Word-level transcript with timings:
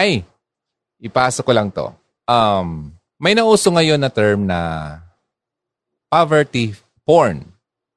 Ay, 0.00 0.24
ipasok 0.96 1.44
ko 1.44 1.52
lang 1.52 1.68
to. 1.68 1.92
Um, 2.24 2.96
may 3.20 3.36
nauso 3.36 3.68
ngayon 3.68 4.00
na 4.00 4.08
term 4.08 4.48
na 4.48 4.60
poverty 6.08 6.72
porn. 7.04 7.44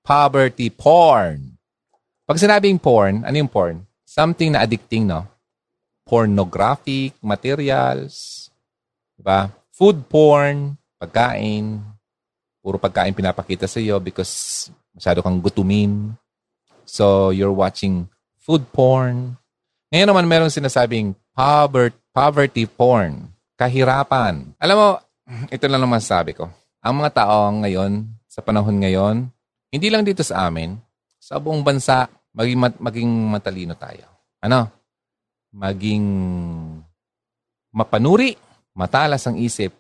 Poverty 0.04 0.68
porn. 0.68 1.56
Pag 2.28 2.44
sinabing 2.44 2.76
porn, 2.76 3.24
ano 3.24 3.36
yung 3.40 3.48
porn? 3.48 3.88
Something 4.04 4.52
na 4.52 4.68
addicting, 4.68 5.08
no? 5.08 5.24
Pornographic 6.04 7.16
materials. 7.24 8.52
Diba? 9.16 9.48
Food 9.72 10.04
porn, 10.12 10.76
pagkain. 11.00 11.80
Puro 12.60 12.76
pagkain 12.84 13.16
pinapakita 13.16 13.64
sa 13.64 13.80
iyo 13.80 14.04
because 14.04 14.68
masyado 14.92 15.24
kang 15.24 15.40
gutumin. 15.40 16.20
So, 16.84 17.32
you're 17.32 17.56
watching 17.56 18.12
food 18.44 18.68
porn. 18.76 19.40
Ngayon 19.88 20.12
naman 20.12 20.28
meron 20.28 20.52
sinasabing 20.52 21.16
poverty, 21.34 21.98
poverty 22.14 22.64
porn. 22.70 23.34
Kahirapan. 23.58 24.58
Alam 24.58 24.78
mo, 24.78 24.90
ito 25.50 25.66
lang 25.70 25.82
naman 25.82 26.02
sabi 26.02 26.34
ko. 26.34 26.50
Ang 26.82 27.02
mga 27.02 27.26
tao 27.26 27.50
ngayon, 27.62 28.06
sa 28.26 28.42
panahon 28.42 28.82
ngayon, 28.82 29.30
hindi 29.70 29.88
lang 29.90 30.06
dito 30.06 30.26
sa 30.26 30.50
amin, 30.50 30.78
sa 31.22 31.38
buong 31.38 31.62
bansa, 31.62 32.10
maging, 32.34 32.60
mat, 32.60 32.74
maging 32.82 33.12
matalino 33.30 33.74
tayo. 33.78 34.10
Ano? 34.42 34.68
Maging 35.54 36.06
mapanuri, 37.72 38.36
matalas 38.74 39.26
ang 39.30 39.38
isip. 39.38 39.74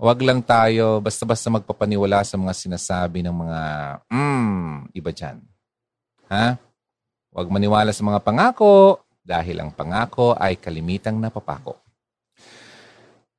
Huwag 0.00 0.18
lang 0.24 0.42
tayo 0.42 0.98
basta-basta 0.98 1.52
magpapaniwala 1.52 2.24
sa 2.26 2.34
mga 2.34 2.52
sinasabi 2.56 3.22
ng 3.22 3.36
mga, 3.36 3.60
mm, 4.10 4.72
iba 4.96 5.10
dyan. 5.14 5.38
Ha? 6.32 6.58
Huwag 7.30 7.48
maniwala 7.52 7.92
sa 7.92 8.02
mga 8.02 8.24
pangako 8.24 9.03
dahil 9.24 9.56
ang 9.64 9.72
pangako 9.72 10.36
ay 10.36 10.60
kalimitang 10.60 11.16
napapako. 11.16 11.80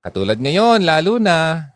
Katulad 0.02 0.42
ngayon, 0.42 0.82
lalo 0.82 1.22
na, 1.22 1.70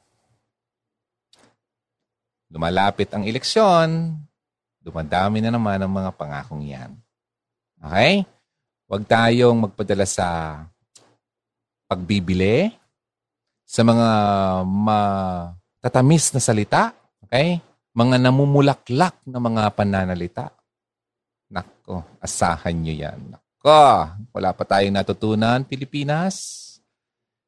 lumalapit 2.50 3.10
ang 3.14 3.26
eleksyon, 3.26 4.18
dumadami 4.82 5.46
na 5.46 5.54
naman 5.54 5.78
ang 5.78 5.94
mga 5.94 6.12
pangakong 6.18 6.66
yan. 6.66 6.92
Okay? 7.78 8.26
Huwag 8.90 9.06
tayong 9.06 9.70
magpadala 9.70 10.06
sa 10.10 10.28
pagbibili, 11.86 12.74
sa 13.70 13.86
mga 13.86 14.10
matatamis 14.66 16.34
na 16.34 16.42
salita, 16.42 16.94
okay? 17.22 17.62
Mga 17.94 18.18
namumulaklak 18.18 19.22
na 19.30 19.38
mga 19.38 19.70
pananalita. 19.78 20.50
Nako, 21.54 22.18
asahan 22.22 22.78
nyo 22.78 22.94
yan. 22.94 23.20
Nako, 23.34 23.49
wala 24.32 24.56
pa 24.56 24.64
tayong 24.64 24.96
natutunan, 24.96 25.68
Pilipinas. 25.68 26.66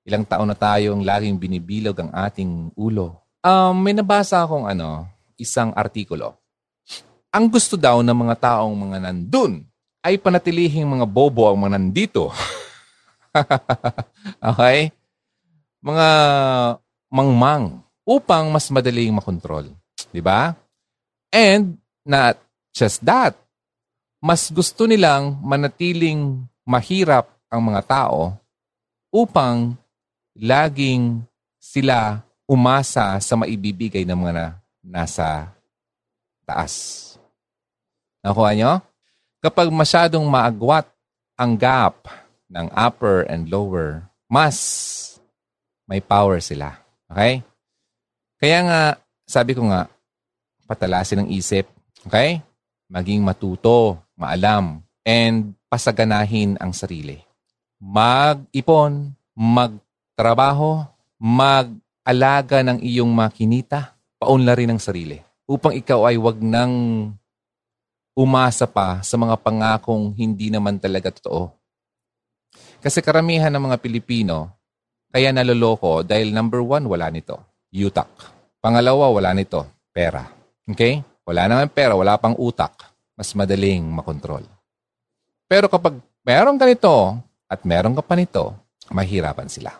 Ilang 0.03 0.27
taon 0.27 0.49
na 0.49 0.57
tayong 0.57 1.05
laging 1.05 1.39
binibilog 1.39 1.95
ang 2.01 2.11
ating 2.11 2.73
ulo. 2.75 3.21
Um, 3.41 3.79
may 3.79 3.95
nabasa 3.95 4.43
akong 4.43 4.67
ano, 4.67 5.07
isang 5.39 5.71
artikulo. 5.71 6.35
Ang 7.31 7.47
gusto 7.47 7.79
daw 7.79 8.03
ng 8.03 8.17
mga 8.27 8.35
taong 8.43 8.75
mga 8.75 8.97
nandun 9.07 9.63
ay 10.03 10.19
panatilihing 10.19 10.83
mga 10.83 11.07
bobo 11.07 11.47
ang 11.47 11.63
mga 11.63 11.79
nandito. 11.79 12.33
okay? 14.51 14.91
Mga 15.79 16.07
mangmang 17.07 17.79
upang 18.03 18.51
mas 18.51 18.67
madaling 18.67 19.15
makontrol. 19.15 19.71
Ba? 20.19 20.59
And 21.31 21.79
not 22.03 22.35
just 22.75 22.99
that, 23.07 23.37
mas 24.21 24.53
gusto 24.53 24.85
nilang 24.85 25.41
manatiling 25.41 26.45
mahirap 26.61 27.33
ang 27.49 27.73
mga 27.73 27.81
tao 27.89 28.37
upang 29.09 29.73
laging 30.37 31.25
sila 31.57 32.21
umasa 32.45 33.17
sa 33.17 33.33
maibibigay 33.33 34.05
ng 34.05 34.13
mga 34.15 34.33
na, 34.33 34.47
nasa 34.85 35.49
taas. 36.45 36.73
Nakuha 38.21 38.53
nyo? 38.53 38.71
Kapag 39.41 39.73
masyadong 39.73 40.29
maagwat 40.29 40.85
ang 41.33 41.57
gap 41.57 42.05
ng 42.45 42.69
upper 42.77 43.25
and 43.25 43.49
lower, 43.49 44.05
mas 44.29 44.57
may 45.89 45.97
power 45.97 46.37
sila. 46.37 46.77
Okay? 47.09 47.41
Kaya 48.37 48.59
nga, 48.67 48.81
sabi 49.25 49.57
ko 49.57 49.65
nga, 49.65 49.89
patalasin 50.69 51.25
ang 51.25 51.29
isip. 51.33 51.65
Okay? 52.05 52.41
Maging 52.91 53.23
matuto, 53.23 54.00
maalam, 54.21 54.85
and 55.01 55.57
pasaganahin 55.65 56.61
ang 56.61 56.77
sarili. 56.77 57.17
Mag-ipon, 57.81 59.17
magtrabaho, 59.33 60.85
mag-alaga 61.17 62.61
ng 62.61 62.85
iyong 62.85 63.09
makinita, 63.09 63.97
paunlarin 64.21 64.77
ang 64.77 64.81
sarili 64.81 65.17
upang 65.51 65.75
ikaw 65.75 66.07
ay 66.07 66.15
wag 66.15 66.39
nang 66.39 66.73
umasa 68.15 68.63
pa 68.69 69.03
sa 69.03 69.19
mga 69.19 69.35
pangakong 69.43 70.15
hindi 70.15 70.47
naman 70.47 70.79
talaga 70.79 71.11
totoo. 71.11 71.51
Kasi 72.79 73.03
karamihan 73.03 73.51
ng 73.51 73.71
mga 73.71 73.77
Pilipino, 73.83 74.55
kaya 75.11 75.35
naloloko 75.35 76.07
dahil 76.07 76.31
number 76.31 76.63
one, 76.63 76.87
wala 76.87 77.11
nito. 77.11 77.67
Utak. 77.71 78.09
Pangalawa, 78.63 79.11
wala 79.11 79.31
nito. 79.35 79.63
Pera. 79.91 80.27
Okay? 80.67 81.03
Wala 81.27 81.47
naman 81.47 81.71
pera, 81.71 81.95
wala 81.95 82.15
pang 82.19 82.35
utak. 82.35 82.90
Mas 83.21 83.37
madaling 83.37 83.85
makontrol. 83.85 84.41
Pero 85.45 85.69
kapag 85.69 86.01
meron 86.25 86.57
ka 86.57 86.65
nito 86.65 87.21
at 87.45 87.61
meron 87.69 87.93
ka 87.93 88.01
pa 88.01 88.17
nito, 88.17 88.57
mahirapan 88.89 89.45
sila. 89.45 89.77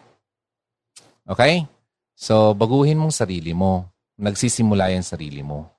Okay? 1.26 1.66
So, 2.14 2.54
baguhin 2.54 3.02
mong 3.02 3.18
sarili 3.18 3.58
mo. 3.58 3.90
Nagsisimula 4.22 4.94
yan 4.94 5.02
sarili 5.02 5.42
mo. 5.42 5.74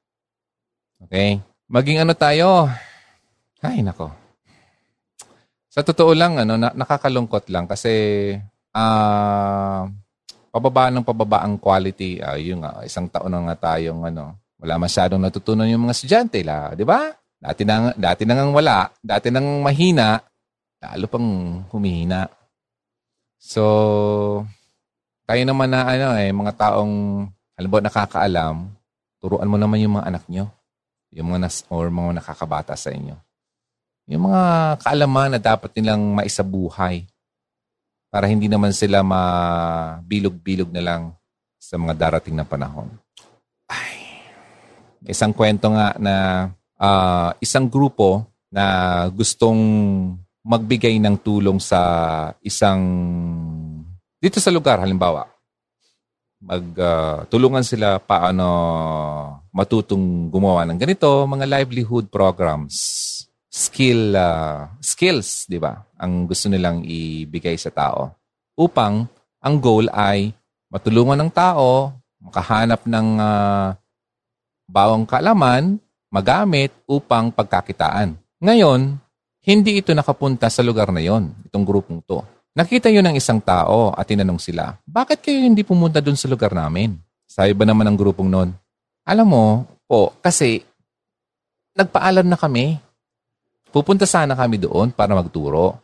Okay? 1.07 1.39
Maging 1.71 2.03
ano 2.03 2.19
tayo? 2.19 2.67
Ay, 3.63 3.87
nako. 3.87 4.11
Sa 5.71 5.87
totoo 5.87 6.19
lang, 6.19 6.43
ano, 6.43 6.59
na, 6.59 6.75
nakakalungkot 6.75 7.47
lang 7.47 7.71
kasi 7.71 8.35
ah 8.75 9.87
uh, 9.87 9.93
pababa 10.51 10.91
ng 10.91 11.07
pababa 11.07 11.47
ang 11.47 11.63
quality. 11.63 12.19
Uh, 12.19 12.43
yung 12.43 12.67
uh, 12.67 12.83
isang 12.83 13.07
taon 13.07 13.31
na 13.31 13.55
nga 13.55 13.71
tayong 13.71 14.03
ano, 14.03 14.35
wala 14.59 14.83
masyadong 14.83 15.23
natutunan 15.23 15.71
yung 15.71 15.87
mga 15.87 15.95
estudyante, 15.95 16.43
la, 16.43 16.75
di 16.75 16.83
ba? 16.83 17.22
Dati 17.43 17.67
nang 17.67 17.91
dati 17.99 18.23
nang 18.23 18.55
wala, 18.55 18.87
dati 19.03 19.35
nang 19.35 19.67
mahina, 19.67 20.23
lalo 20.79 21.05
pang 21.11 21.29
humihina. 21.75 22.31
So, 23.43 24.47
tayo 25.27 25.43
naman 25.43 25.75
na 25.75 25.83
ano 25.83 26.15
eh, 26.15 26.31
mga 26.31 26.55
taong 26.55 27.27
alam 27.59 27.71
nakakaalam, 27.83 28.57
turuan 29.19 29.51
mo 29.51 29.59
naman 29.59 29.83
yung 29.83 29.99
mga 29.99 30.07
anak 30.07 30.25
nyo. 30.31 30.47
Yung 31.13 31.35
mga 31.35 31.51
nas, 31.51 31.67
or 31.67 31.91
mga 31.91 32.23
nakakabata 32.23 32.79
sa 32.79 32.95
inyo. 32.95 33.19
Yung 34.07 34.31
mga 34.31 34.43
kaalaman 34.81 35.37
na 35.37 35.41
dapat 35.43 35.75
nilang 35.77 36.01
maisabuhay 36.15 37.05
para 38.09 38.31
hindi 38.31 38.47
naman 38.47 38.71
sila 38.71 39.05
mabilog-bilog 39.05 40.71
na 40.71 40.83
lang 40.83 41.03
sa 41.59 41.75
mga 41.75 41.95
darating 41.97 42.39
na 42.39 42.47
panahon. 42.47 42.91
Ay, 43.69 44.25
isang 45.11 45.35
kwento 45.35 45.69
nga 45.71 45.95
na 46.01 46.15
uh, 46.83 47.31
isang 47.39 47.71
grupo 47.71 48.27
na 48.51 49.07
gustong 49.15 49.63
magbigay 50.43 50.99
ng 50.99 51.15
tulong 51.23 51.63
sa 51.63 51.81
isang 52.43 52.83
dito 54.19 54.43
sa 54.43 54.51
lugar 54.51 54.83
halimbawa 54.83 55.31
magtulungan 56.43 57.63
uh, 57.63 57.69
sila 57.71 57.89
paano 58.03 58.49
matutong 59.55 60.33
gumawa 60.33 60.67
ng 60.67 60.81
ganito, 60.81 61.29
mga 61.29 61.47
livelihood 61.47 62.09
programs, 62.09 62.75
skill 63.47 64.17
uh, 64.17 64.67
skills, 64.83 65.47
'di 65.47 65.61
ba? 65.61 65.85
Ang 66.01 66.27
gusto 66.27 66.49
nilang 66.49 66.83
ibigay 66.83 67.55
sa 67.55 67.71
tao 67.71 68.17
upang 68.57 69.07
ang 69.39 69.55
goal 69.61 69.87
ay 69.93 70.35
matulungan 70.73 71.21
ng 71.21 71.31
tao 71.31 71.93
makahanap 72.23 72.83
ng 72.89 73.09
uh, 73.21 73.69
bawang 74.67 75.05
kalaman 75.05 75.77
magamit 76.13 76.77
upang 76.85 77.33
pagkakitaan. 77.33 78.21
Ngayon, 78.45 79.01
hindi 79.43 79.81
ito 79.81 79.97
nakapunta 79.97 80.53
sa 80.53 80.61
lugar 80.61 80.93
na 80.93 81.01
yon, 81.01 81.33
itong 81.49 81.65
grupong 81.65 82.05
to. 82.05 82.21
Nakita 82.53 82.93
yun 82.93 83.09
ng 83.09 83.17
isang 83.17 83.41
tao 83.41 83.97
at 83.97 84.05
tinanong 84.05 84.37
sila, 84.37 84.77
bakit 84.85 85.25
kayo 85.25 85.41
hindi 85.41 85.65
pumunta 85.65 86.05
doon 86.05 86.21
sa 86.21 86.29
lugar 86.29 86.53
namin? 86.53 87.01
Sabi 87.25 87.57
ba 87.57 87.65
naman 87.65 87.89
ng 87.89 87.97
grupong 87.97 88.29
noon? 88.29 88.53
Alam 89.09 89.27
mo, 89.27 89.47
po, 89.89 90.13
kasi 90.21 90.61
nagpaalam 91.73 92.29
na 92.29 92.37
kami. 92.37 92.77
Pupunta 93.73 94.05
sana 94.05 94.37
kami 94.37 94.61
doon 94.61 94.93
para 94.93 95.17
magturo. 95.17 95.81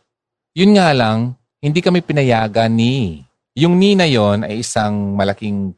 Yun 0.53 0.77
nga 0.77 0.93
lang, 0.93 1.33
hindi 1.57 1.81
kami 1.81 2.05
pinayagan 2.05 2.69
ni. 2.69 3.25
Yung 3.57 3.81
ni 3.81 3.97
na 3.97 4.05
yon 4.05 4.45
ay 4.45 4.61
isang 4.61 5.17
malaking 5.17 5.73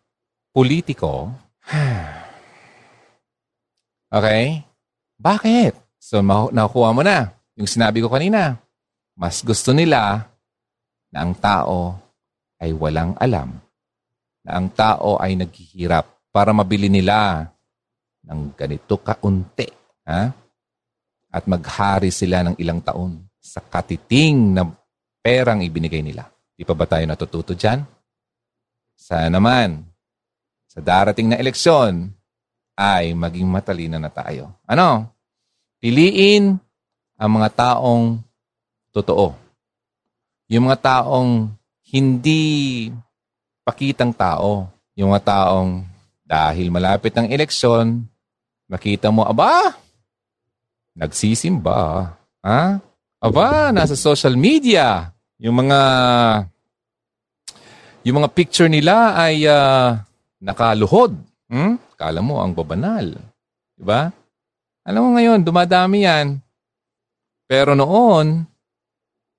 politiko. 0.51 1.31
okay? 4.11 4.67
Bakit? 5.15 5.73
So, 5.97 6.19
nakukuha 6.25 6.91
mo 6.91 7.01
na. 7.01 7.31
Yung 7.55 7.69
sinabi 7.69 8.03
ko 8.03 8.11
kanina, 8.11 8.59
mas 9.15 9.39
gusto 9.39 9.71
nila 9.71 10.27
na 11.13 11.17
ang 11.23 11.33
tao 11.37 11.95
ay 12.61 12.73
walang 12.75 13.13
alam, 13.17 13.57
na 14.41 14.51
ang 14.57 14.67
tao 14.71 15.17
ay 15.21 15.37
naghihirap 15.37 16.05
para 16.33 16.53
mabili 16.55 16.87
nila 16.87 17.49
ng 18.25 18.53
ganito 18.53 18.97
kaunti. 19.01 19.67
Ha? 20.07 20.31
At 21.31 21.43
maghari 21.47 22.09
sila 22.09 22.43
ng 22.43 22.55
ilang 22.59 22.81
taon 22.81 23.21
sa 23.37 23.61
katiting 23.61 24.57
na 24.57 24.67
perang 25.21 25.61
ibinigay 25.61 26.01
nila. 26.01 26.29
Di 26.57 26.65
pa 26.65 26.73
ba 26.77 26.85
tayo 26.85 27.05
natututo 27.05 27.53
dyan? 27.53 27.81
Sana 28.97 29.33
naman, 29.33 29.81
sa 30.69 30.79
darating 30.79 31.33
na 31.33 31.37
eleksyon, 31.41 32.13
ay 32.81 33.13
maging 33.13 33.45
matalino 33.45 34.01
na 34.01 34.09
tayo. 34.09 34.57
Ano? 34.65 35.05
Piliin 35.77 36.57
ang 37.21 37.31
mga 37.37 37.49
taong 37.53 38.17
totoo. 38.89 39.37
Yung 40.49 40.65
mga 40.65 40.81
taong 40.81 41.53
hindi 41.93 42.89
pakitang 43.61 44.09
tao. 44.17 44.65
Yung 44.97 45.13
mga 45.13 45.29
taong 45.29 45.85
dahil 46.25 46.73
malapit 46.73 47.13
ang 47.13 47.29
eleksyon, 47.29 48.01
makita 48.65 49.13
mo, 49.13 49.27
aba, 49.27 49.77
nagsisimba. 50.97 52.17
Ha? 52.41 52.81
Aba, 53.21 53.69
nasa 53.69 53.93
social 53.93 54.33
media. 54.33 55.13
Yung 55.37 55.53
mga 55.53 55.79
yung 58.01 58.17
mga 58.17 58.33
picture 58.33 58.65
nila 58.65 59.13
ay 59.13 59.45
uh, 59.45 59.93
nakaluhod. 60.41 61.13
Hmm? 61.51 61.77
Kala 62.01 62.17
mo 62.25 62.41
ang 62.41 62.57
babanal. 62.57 63.13
Diba? 63.77 64.09
Alam 64.81 65.01
mo 65.05 65.09
ngayon, 65.13 65.45
dumadami 65.45 66.09
yan. 66.09 66.41
Pero 67.45 67.77
noon, 67.77 68.41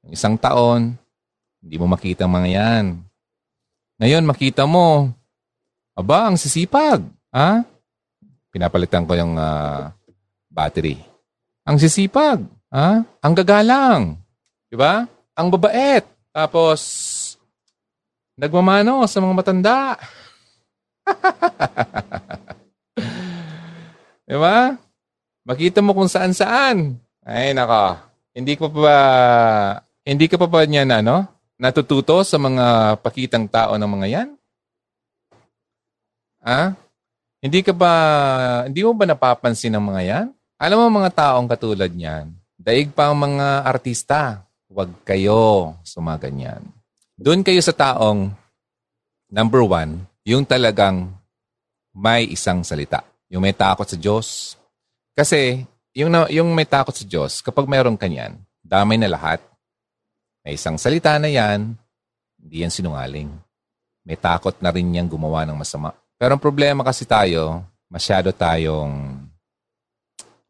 isang 0.06 0.38
taon, 0.38 0.94
hindi 1.59 1.75
mo 1.75 1.91
makita 1.91 2.31
mga 2.31 2.49
yan. 2.55 3.03
Ngayon, 3.99 4.23
makita 4.23 4.62
mo, 4.62 5.11
aba, 5.99 6.31
ang 6.31 6.38
sisipag. 6.38 7.03
Ha? 7.35 7.67
Pinapalitan 8.55 9.11
ko 9.11 9.19
yung 9.19 9.35
uh, 9.35 9.91
battery. 10.47 11.03
Ang 11.67 11.82
sisipag. 11.82 12.47
Ha? 12.70 13.03
Ang 13.03 13.35
gagalang. 13.35 14.23
Diba? 14.70 15.11
Ang 15.35 15.50
babait. 15.50 16.06
Tapos, 16.31 16.79
nagmamano 18.38 19.03
sa 19.11 19.19
mga 19.19 19.35
matanda. 19.35 19.99
diba? 24.38 24.81
Makita 25.44 25.82
mo 25.82 25.93
kung 25.93 26.08
saan-saan. 26.08 26.96
Ay, 27.23 27.52
nako. 27.52 27.99
Hindi 28.32 28.56
ko 28.56 28.73
pa 28.73 28.96
hindi 30.02 30.26
ka 30.26 30.34
pa 30.34 30.50
ba 30.50 30.67
niyan 30.67 30.90
ano? 31.02 31.31
Natututo 31.62 32.26
sa 32.26 32.43
mga 32.43 32.99
pakitang 32.99 33.46
tao 33.46 33.79
ng 33.79 33.87
mga 33.87 34.06
yan? 34.11 34.29
Ha? 36.43 36.75
Hindi 37.38 37.62
ka 37.62 37.70
ba, 37.70 37.93
hindi 38.67 38.82
mo 38.82 38.94
ba 38.99 39.06
napapansin 39.06 39.75
ng 39.79 39.84
mga 39.94 40.02
yan? 40.02 40.26
Alam 40.58 40.78
mo 40.82 41.02
mga 41.02 41.11
taong 41.14 41.46
katulad 41.46 41.90
niyan, 41.90 42.35
daig 42.58 42.90
pa 42.90 43.11
ang 43.11 43.19
mga 43.19 43.67
artista. 43.67 44.43
Huwag 44.67 44.90
kayo 45.06 45.75
sumaganyan. 45.87 46.67
Doon 47.14 47.46
kayo 47.46 47.62
sa 47.62 47.75
taong, 47.75 48.31
number 49.31 49.62
one, 49.62 50.06
yung 50.26 50.43
talagang 50.43 51.14
may 51.94 52.26
isang 52.26 52.67
salita. 52.67 53.06
Yung 53.32 53.40
may 53.40 53.56
takot 53.56 53.88
sa 53.88 53.96
Diyos. 53.96 54.61
Kasi, 55.17 55.64
yung, 55.96 56.12
yung 56.29 56.52
may 56.52 56.69
takot 56.69 56.93
sa 56.93 57.08
Diyos, 57.08 57.40
kapag 57.40 57.64
mayroong 57.64 57.96
kanyan, 57.96 58.37
damay 58.61 59.00
na 59.00 59.08
lahat. 59.08 59.40
May 60.44 60.61
isang 60.61 60.76
salita 60.76 61.17
na 61.17 61.32
yan, 61.32 61.73
hindi 62.37 62.56
yan 62.61 62.69
sinungaling. 62.69 63.32
May 64.05 64.20
takot 64.20 64.52
na 64.61 64.69
rin 64.69 64.84
niyang 64.84 65.08
gumawa 65.08 65.49
ng 65.49 65.56
masama. 65.56 65.96
Pero 66.20 66.37
ang 66.37 66.43
problema 66.43 66.84
kasi 66.84 67.08
tayo, 67.08 67.64
masyado 67.88 68.37
tayong 68.37 69.17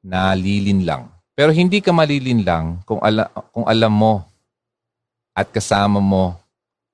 nalilin 0.03 0.83
lang. 0.83 1.07
Pero 1.39 1.55
hindi 1.55 1.79
ka 1.79 1.95
malilin 1.95 2.43
lang 2.43 2.83
kung, 2.83 2.99
ala, 2.99 3.31
kung 3.55 3.65
alam 3.65 3.95
mo 3.95 4.27
at 5.33 5.49
kasama 5.49 6.03
mo 6.03 6.35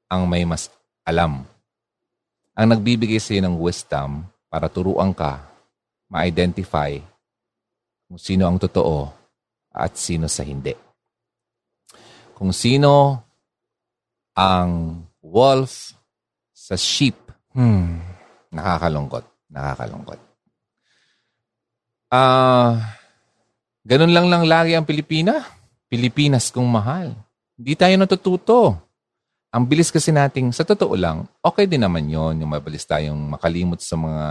ang 0.07 0.29
may 0.29 0.45
mas 0.45 0.69
alam. 1.03 1.43
Ang 2.53 2.67
nagbibigay 2.77 3.19
sa 3.19 3.33
iyo 3.33 3.43
ng 3.49 3.57
wisdom 3.57 4.29
para 4.53 4.69
turuan 4.69 5.17
ka, 5.17 5.48
ma-identify 6.09 6.97
kung 8.09 8.21
sino 8.21 8.49
ang 8.49 8.57
totoo 8.57 9.09
at 9.73 9.95
sino 9.95 10.27
sa 10.27 10.43
hindi 10.43 10.89
kung 12.39 12.55
sino 12.55 13.19
ang 14.39 15.03
wolf 15.19 15.91
sa 16.55 16.79
sheep. 16.79 17.19
Hmm, 17.51 17.99
nakakalungkot. 18.55 19.27
Nakakalungkot. 19.51 20.21
Ah, 22.15 22.15
uh, 22.15 22.73
ganun 23.83 24.15
lang 24.15 24.31
lang 24.31 24.47
lagi 24.47 24.79
ang 24.79 24.87
Pilipina. 24.87 25.43
Pilipinas 25.91 26.55
kung 26.55 26.71
mahal. 26.71 27.19
Hindi 27.59 27.75
tayo 27.75 27.99
natututo. 27.99 28.79
Ang 29.51 29.67
bilis 29.67 29.91
kasi 29.91 30.15
nating, 30.15 30.55
sa 30.55 30.63
totoo 30.63 30.95
lang, 30.95 31.27
okay 31.43 31.67
din 31.67 31.83
naman 31.83 32.07
yon 32.07 32.39
yung 32.39 32.53
mabilis 32.53 32.87
tayong 32.87 33.19
makalimot 33.35 33.81
sa 33.83 33.97
mga 33.99 34.27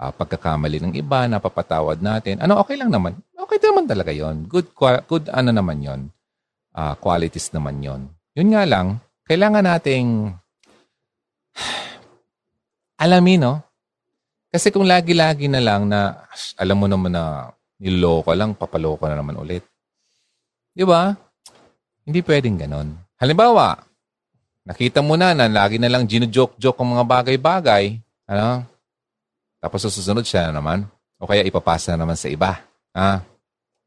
uh, 0.00 0.12
pagkakamali 0.16 0.80
ng 0.80 0.94
iba, 0.96 1.28
napapatawad 1.28 2.00
natin. 2.00 2.40
Ano, 2.40 2.56
okay 2.64 2.80
lang 2.80 2.88
naman. 2.88 3.20
Okay 3.36 3.60
naman 3.60 3.84
talaga 3.84 4.10
yon 4.10 4.48
Good, 4.48 4.72
good 5.04 5.28
ano 5.28 5.52
naman 5.52 5.84
yon 5.84 6.00
uh, 6.72 6.96
qualities 6.96 7.52
naman 7.52 7.84
yon. 7.84 8.08
Yun 8.32 8.56
nga 8.56 8.64
lang, 8.64 8.96
kailangan 9.28 9.68
nating 9.68 10.32
alamin, 13.04 13.40
no? 13.44 13.54
Kasi 14.50 14.74
kung 14.74 14.88
lagi-lagi 14.88 15.46
na 15.46 15.62
lang 15.62 15.86
na 15.86 16.26
alam 16.58 16.74
mo 16.74 16.90
naman 16.90 17.14
na 17.14 17.54
niloko 17.78 18.34
lang, 18.34 18.58
papaloko 18.58 19.06
na 19.06 19.14
naman 19.14 19.38
ulit. 19.38 19.62
Di 20.74 20.82
ba? 20.82 21.14
Hindi 22.02 22.20
pwedeng 22.26 22.58
ganon. 22.58 22.98
Halimbawa, 23.14 23.78
nakita 24.66 25.06
mo 25.06 25.14
na 25.14 25.38
na 25.38 25.46
lagi 25.46 25.78
na 25.78 25.86
lang 25.86 26.02
gino-joke-joke 26.02 26.82
ang 26.82 26.98
mga 26.98 27.04
bagay-bagay. 27.06 28.02
Ano? 28.26 28.66
Tapos 29.60 29.84
susunod 29.84 30.24
siya 30.24 30.48
na 30.48 30.58
naman. 30.58 30.88
O 31.20 31.28
kaya 31.28 31.44
ipapasa 31.44 31.92
na 31.94 32.08
naman 32.08 32.16
sa 32.16 32.32
iba. 32.32 32.64
Ha? 32.96 33.20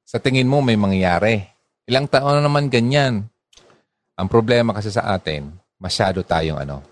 Sa 0.06 0.22
tingin 0.22 0.48
mo 0.48 0.62
may 0.62 0.78
mangyayari. 0.78 1.42
Ilang 1.90 2.08
taon 2.08 2.40
na 2.40 2.46
naman 2.46 2.70
ganyan. 2.70 3.26
Ang 4.14 4.28
problema 4.30 4.78
kasi 4.78 4.94
sa 4.94 5.10
atin, 5.18 5.50
masyado 5.82 6.22
tayong 6.22 6.62
ano, 6.62 6.86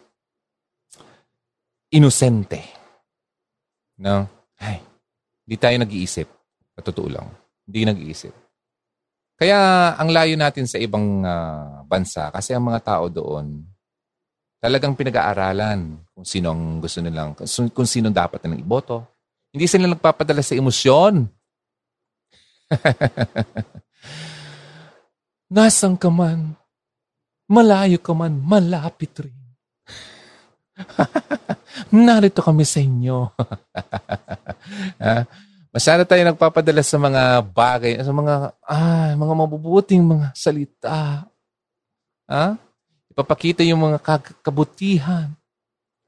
inosente. 1.93 2.65
No? 4.01 4.25
Ay, 4.57 4.81
hindi 5.45 5.55
tayo 5.61 5.75
nag-iisip. 5.77 6.27
Sa 6.73 6.81
totoo 6.81 7.07
lang. 7.13 7.29
Hindi 7.69 7.85
nag-iisip. 7.85 8.33
Kaya 9.37 9.93
ang 9.97 10.09
layo 10.09 10.33
natin 10.37 10.65
sa 10.65 10.77
ibang 10.81 11.21
uh, 11.25 11.81
bansa 11.85 12.29
kasi 12.33 12.53
ang 12.53 12.65
mga 12.65 12.81
tao 12.81 13.05
doon 13.09 13.65
talagang 14.61 14.93
pinag-aaralan 14.93 15.97
kung 16.13 16.21
sino 16.21 16.53
ang 16.53 16.77
gusto 16.77 17.01
nilang, 17.01 17.33
kung 17.73 17.89
sino 17.89 18.13
dapat 18.13 18.45
nilang 18.45 18.61
iboto. 18.61 19.01
Hindi 19.49 19.65
sila 19.65 19.89
nagpapadala 19.89 20.45
sa 20.45 20.53
emosyon. 20.53 21.25
Nasang 25.51 25.97
ka 25.99 26.07
man, 26.07 26.55
malayo 27.49 27.99
ka 27.99 28.15
man, 28.15 28.39
malapit 28.39 29.11
rin. 29.19 29.35
Narito 31.91 32.39
kami 32.39 32.63
sa 32.63 32.79
inyo. 32.79 33.33
Masyado 35.75 36.07
tayo 36.07 36.21
nagpapadala 36.23 36.85
sa 36.85 36.95
mga 37.01 37.43
bagay, 37.49 37.99
sa 37.99 38.13
mga, 38.13 38.55
ah, 38.63 39.11
mga 39.17 39.33
mabubuting 39.35 40.05
mga 40.05 40.31
salita. 40.37 41.27
Ha? 42.29 42.55
Ipapakita 43.21 43.61
yung 43.61 43.85
mga 43.85 44.01
kabutihan. 44.41 45.29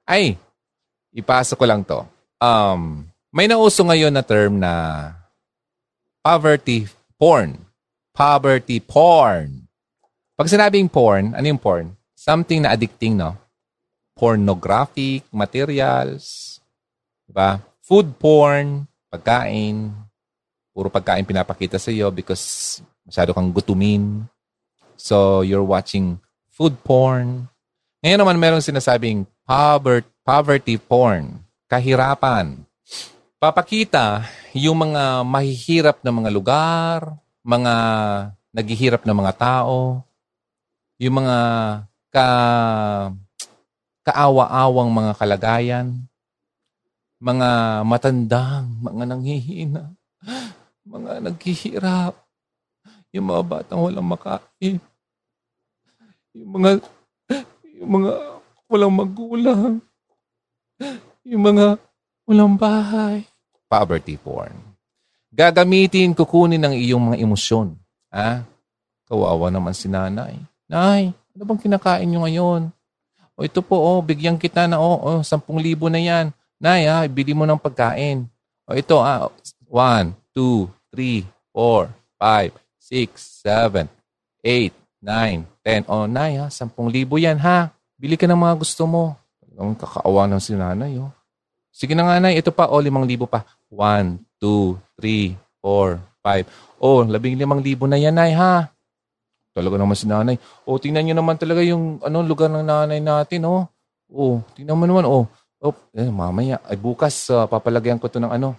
Ay, 0.01 0.41
ipasa 1.13 1.53
ko 1.53 1.63
lang 1.70 1.86
to. 1.86 2.01
Um, 2.41 3.05
may 3.29 3.46
nauso 3.46 3.86
ngayon 3.86 4.10
na 4.10 4.25
term 4.25 4.58
na 4.58 4.74
poverty 6.25 6.89
porn 7.22 7.62
poverty 8.13 8.77
porn. 8.77 9.65
Pag 10.38 10.48
sinabing 10.48 10.88
porn, 10.88 11.34
ano 11.34 11.46
yung 11.46 11.60
porn? 11.60 11.98
Something 12.13 12.63
na 12.63 12.77
addicting, 12.77 13.17
no? 13.17 13.36
Pornographic 14.13 15.25
materials, 15.34 16.58
diba? 17.25 17.58
Food 17.82 18.15
porn, 18.22 18.86
pagkain, 19.10 19.91
puro 20.72 20.88
pagkain 20.93 21.25
pinapakita 21.25 21.82
sa 21.82 21.89
iyo 21.89 22.13
because 22.13 22.79
masyado 23.03 23.34
kang 23.34 23.50
gutumin. 23.50 24.29
So, 24.96 25.41
you're 25.41 25.65
watching 25.65 26.22
food 26.53 26.77
porn. 26.86 27.50
Ngayon 28.05 28.19
naman 28.22 28.38
meron 28.38 28.62
sinasabing 28.62 29.25
poverty, 29.43 30.07
poverty 30.22 30.75
porn, 30.77 31.41
kahirapan. 31.65 32.62
Papakita 33.41 34.24
yung 34.55 34.88
mga 34.88 35.25
mahihirap 35.25 35.98
na 36.05 36.13
mga 36.13 36.29
lugar, 36.31 37.00
mga 37.43 37.74
naghihirap 38.53 39.03
na 39.03 39.17
mga 39.17 39.33
tao, 39.36 40.05
yung 41.01 41.25
mga 41.25 41.38
ka, 42.13 42.27
kaawa-awang 44.05 44.93
mga 44.93 45.12
kalagayan, 45.17 45.88
mga 47.17 47.81
matandang, 47.83 48.69
mga 48.79 49.03
nanghihina, 49.10 49.83
mga 50.86 51.12
naghihirap, 51.24 52.13
yung 53.10 53.25
mga 53.25 53.41
batang 53.41 53.81
walang 53.81 54.05
makain, 54.05 54.77
yung 56.34 56.52
mga, 56.60 56.72
yung 57.78 57.92
mga 58.02 58.12
walang 58.66 58.94
magulang, 58.94 59.72
yung 61.22 61.44
mga 61.46 61.78
walang 62.25 62.54
bahay. 62.58 63.25
Poverty 63.70 64.18
porn. 64.18 64.54
Gagamitin, 65.34 66.13
kukunin 66.13 66.62
ng 66.62 66.74
iyong 66.78 67.13
mga 67.13 67.18
emosyon. 67.22 67.74
Ha? 68.13 68.46
Kawawa 69.10 69.50
naman 69.50 69.74
si 69.74 69.90
nanay. 69.90 70.38
Nay, 70.70 71.13
ano 71.13 71.42
bang 71.46 71.62
kinakain 71.62 72.06
nyo 72.06 72.25
ngayon? 72.25 72.62
O 73.34 73.42
ito 73.42 73.66
po, 73.66 73.82
oh, 73.82 74.02
bigyan 74.06 74.38
kita 74.38 74.70
na, 74.70 74.78
oh, 74.78 75.02
oh 75.02 75.22
10,000 75.25 75.42
na 75.90 76.02
yan. 76.02 76.25
Nay, 76.62 76.86
ha, 76.86 77.06
bili 77.10 77.34
mo 77.34 77.50
ng 77.50 77.58
pagkain. 77.58 78.30
O 78.70 78.78
ito, 78.78 79.02
ah, 79.02 79.30
1, 79.70 80.13
2, 80.38 80.70
3, 80.94 81.25
4, 81.50 81.90
5, 82.22 82.54
6, 82.78 83.42
7, 83.42 83.90
8, 84.46 84.83
9, 85.03 85.43
10. 85.67 85.91
O, 85.91 86.07
nay, 86.07 86.39
ha, 86.39 86.48
10,000 86.48 86.72
yan, 87.19 87.36
ha. 87.43 87.75
Bili 88.00 88.15
ka 88.15 88.24
ng 88.24 88.39
mga 88.39 88.55
gusto 88.55 88.88
mo. 88.88 89.19
Ang 89.60 89.75
kakaawa 89.75 90.31
ng 90.31 90.39
si 90.39 90.55
nanay, 90.55 90.95
oh. 90.95 91.12
Sige 91.75 91.91
na 91.91 92.07
nga, 92.07 92.24
nay. 92.24 92.39
Ito 92.39 92.55
pa, 92.55 92.72
oh, 92.72 92.79
5,000 92.79 93.27
pa. 93.27 93.43
1, 93.67 94.24
2, 94.39 94.79
3, 94.95 95.36
4, 95.60 96.00
5. 96.24 96.48
O, 96.79 97.03
15,000 97.03 97.91
na 97.91 98.00
yan, 98.00 98.15
nay, 98.15 98.31
ha. 98.31 98.72
Talaga 99.51 99.75
naman 99.75 100.00
si 100.00 100.07
nanay. 100.07 100.39
O, 100.63 100.79
tingnan 100.79 101.03
nyo 101.12 101.15
naman 101.19 101.36
talaga 101.36 101.60
yung 101.60 102.00
ano, 102.00 102.24
lugar 102.24 102.48
ng 102.48 102.63
nanay 102.63 103.03
natin, 103.03 103.43
oh. 103.43 103.67
O, 104.07 104.39
tingnan 104.55 104.79
mo 104.79 104.88
naman, 104.88 105.03
oh. 105.03 105.27
Oh, 105.63 105.72
eh, 105.95 106.12
mamaya, 106.12 106.60
ay 106.67 106.75
bukas, 106.75 107.31
uh, 107.31 107.48
papalagyan 107.48 107.95
ko 107.95 108.12
to 108.12 108.19
ng 108.19 108.36
ano, 108.36 108.51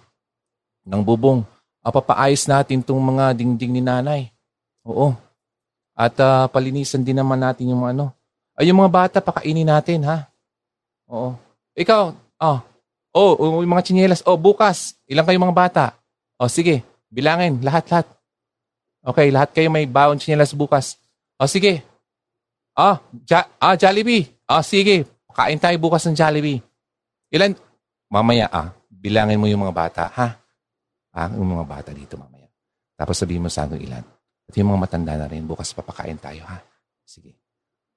ng 0.89 1.01
bubong. 1.05 1.45
Papaayos 1.85 2.49
natin 2.49 2.81
tong 2.81 2.97
mga 2.97 3.29
dingding 3.37 3.77
ni 3.77 3.81
nanay. 3.85 4.33
Oo. 4.81 5.13
At 5.95 6.19
uh, 6.19 6.51
palinisan 6.51 7.07
din 7.07 7.15
naman 7.15 7.39
natin 7.39 7.71
yung 7.71 7.87
ano. 7.87 8.11
Ay, 8.59 8.67
yung 8.67 8.83
mga 8.83 8.91
bata, 8.91 9.17
pakainin 9.23 9.67
natin, 9.67 10.03
ha? 10.03 10.27
Oo. 11.07 11.39
Ikaw, 11.75 12.11
oh. 12.43 12.59
Oh, 13.15 13.39
yung 13.39 13.71
mga 13.71 13.87
chinelas. 13.87 14.19
Oh, 14.27 14.35
bukas. 14.35 14.99
Ilang 15.07 15.23
kayo 15.23 15.39
mga 15.39 15.55
bata? 15.55 15.85
Oh, 16.35 16.51
sige. 16.51 16.83
Bilangin. 17.07 17.63
Lahat, 17.63 17.87
lahat. 17.87 18.07
Okay, 18.99 19.31
lahat 19.31 19.55
kayo 19.55 19.71
may 19.71 19.87
baon 19.87 20.19
chinelas 20.19 20.51
bukas. 20.51 20.99
O 21.39 21.47
sige. 21.47 21.79
Ah, 22.75 22.99
ja, 23.23 23.47
ah, 23.55 23.79
Jollibee. 23.79 24.27
Ah, 24.43 24.59
sige. 24.59 25.07
Kain 25.31 25.59
tayo 25.59 25.79
bukas 25.79 26.03
ng 26.03 26.15
Jollibee. 26.15 26.59
Ilan? 27.31 27.55
Mamaya 28.11 28.51
ah, 28.51 28.75
bilangin 28.91 29.39
mo 29.39 29.47
yung 29.47 29.63
mga 29.63 29.75
bata, 29.75 30.03
ha? 30.11 30.27
Ah, 31.15 31.31
yung 31.31 31.55
mga 31.55 31.63
bata 31.63 31.89
dito 31.95 32.19
mamaya. 32.19 32.51
Tapos 32.99 33.15
sabihin 33.15 33.43
mo 33.43 33.49
sa 33.51 33.63
akin 33.63 33.79
ilan. 33.79 34.03
At 34.45 34.53
yung 34.57 34.69
mga 34.73 34.81
matanda 34.81 35.13
na 35.17 35.27
rin, 35.29 35.45
bukas 35.45 35.73
papakain 35.73 36.17
tayo, 36.21 36.45
ha? 36.45 36.61
Sige. 37.05 37.33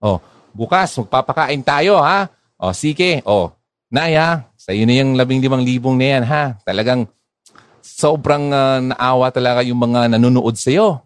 Oh, 0.01 0.21
bukas 0.57 0.97
magpapakain 0.97 1.61
tayo, 1.61 2.01
ha? 2.01 2.29
Oh, 2.59 2.73
sige. 2.73 3.21
Oh, 3.29 3.53
Naya, 3.89 4.45
sa 4.61 4.77
iyo 4.77 4.85
na 4.85 5.01
yung 5.01 5.17
labing 5.17 5.41
limang 5.41 5.65
libong 5.65 5.97
na 5.97 6.07
yan, 6.13 6.25
ha? 6.29 6.45
Talagang 6.61 7.09
sobrang 7.81 8.53
uh, 8.53 8.85
naawa 8.85 9.33
talaga 9.33 9.65
yung 9.65 9.81
mga 9.81 10.13
nanonood 10.13 10.61
sa 10.61 10.69
iyo. 10.69 11.01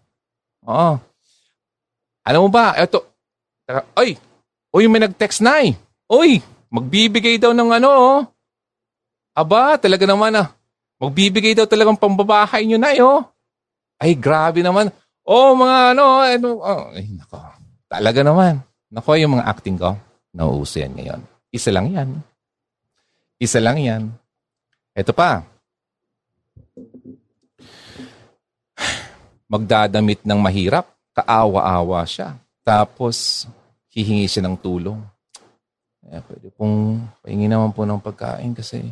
Oo. 0.67 0.99
Alam 2.27 2.41
mo 2.47 2.49
ba, 2.51 2.75
eto, 2.75 3.07
ay, 3.95 4.19
oy, 4.75 4.83
may 4.91 5.07
nag-text 5.07 5.39
na 5.39 5.63
eh. 5.63 5.75
Oy, 6.11 6.43
magbibigay 6.67 7.39
daw 7.39 7.55
ng 7.55 7.71
ano, 7.71 7.89
oh. 7.91 8.19
Aba, 9.31 9.79
talaga 9.79 10.03
naman 10.03 10.35
ah. 10.35 10.51
Magbibigay 10.99 11.55
daw 11.55 11.63
talagang 11.63 11.95
pambabahay 11.95 12.67
nyo 12.67 12.75
na, 12.75 12.91
eh, 12.91 12.99
oh. 12.99 13.23
Ay, 13.95 14.11
grabe 14.11 14.59
naman. 14.59 14.91
Oh, 15.23 15.55
mga 15.55 15.95
ano, 15.95 16.03
ano, 16.19 16.49
oh, 16.59 16.91
ay, 16.91 17.07
nako. 17.15 17.39
Talaga 17.87 18.19
naman. 18.27 18.59
Nako, 18.91 19.15
yung 19.15 19.39
mga 19.39 19.47
acting 19.47 19.79
ko, 19.79 19.95
nauuso 20.35 20.83
yan 20.83 20.93
ngayon. 20.99 21.21
Isa 21.47 21.71
lang 21.71 21.87
yan. 21.95 22.09
Isa 23.39 23.59
lang 23.63 23.79
yan. 23.79 24.11
Ito 24.93 25.15
pa, 25.15 25.47
magdadamit 29.53 30.25
ng 30.25 30.39
mahirap, 30.41 30.89
kaawa-awa 31.13 32.01
siya. 32.09 32.35
Tapos, 32.65 33.45
hihingi 33.93 34.25
siya 34.25 34.43
ng 34.49 34.57
tulong. 34.57 34.97
Eh, 36.09 36.19
pwede 36.25 36.49
pong 36.51 37.05
pahingi 37.21 37.47
naman 37.47 37.71
po 37.71 37.85
ng 37.85 38.01
pagkain 38.01 38.51
kasi 38.57 38.91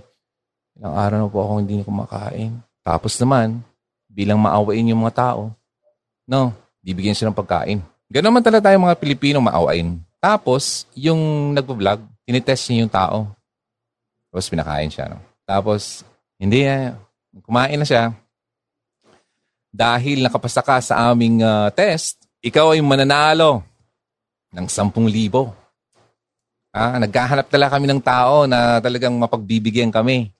ilang 0.77 0.95
araw 0.95 1.17
na 1.17 1.27
po 1.27 1.37
ako 1.43 1.53
hindi 1.59 1.81
kumakain. 1.83 2.61
Tapos 2.85 3.17
naman, 3.19 3.59
bilang 4.07 4.39
maawain 4.39 4.93
yung 4.93 5.03
mga 5.03 5.17
tao, 5.17 5.51
no, 6.31 6.55
bibigyan 6.79 7.11
siya 7.11 7.27
ng 7.27 7.35
pagkain. 7.35 7.83
Ganun 8.07 8.31
naman 8.31 8.43
talaga 8.43 8.71
tayo 8.71 8.79
mga 8.79 8.95
Pilipino 8.95 9.43
maawain. 9.43 9.99
Tapos, 10.23 10.87
yung 10.95 11.51
nagpo-vlog, 11.51 11.99
tinitest 12.23 12.71
niya 12.71 12.87
yung 12.87 12.93
tao. 12.93 13.17
Tapos 14.31 14.47
pinakain 14.47 14.87
siya. 14.87 15.11
No? 15.11 15.19
Tapos, 15.43 16.07
hindi 16.39 16.63
niya, 16.63 16.95
kumain 17.43 17.75
na 17.75 17.83
siya, 17.83 18.15
dahil 19.71 20.23
nakapasa 20.23 20.63
ka 20.63 20.79
sa 20.79 21.11
aming 21.11 21.43
uh, 21.43 21.67
test, 21.71 22.19
ikaw 22.43 22.75
ay 22.75 22.83
mananalo 22.83 23.63
ng 24.51 24.67
10,000. 24.67 24.91
Ah, 26.71 26.95
naghahanap 26.95 27.51
talaga 27.51 27.75
kami 27.75 27.87
ng 27.91 27.99
tao 27.99 28.47
na 28.47 28.79
talagang 28.79 29.15
mapagbibigyan 29.19 29.91
kami. 29.91 30.31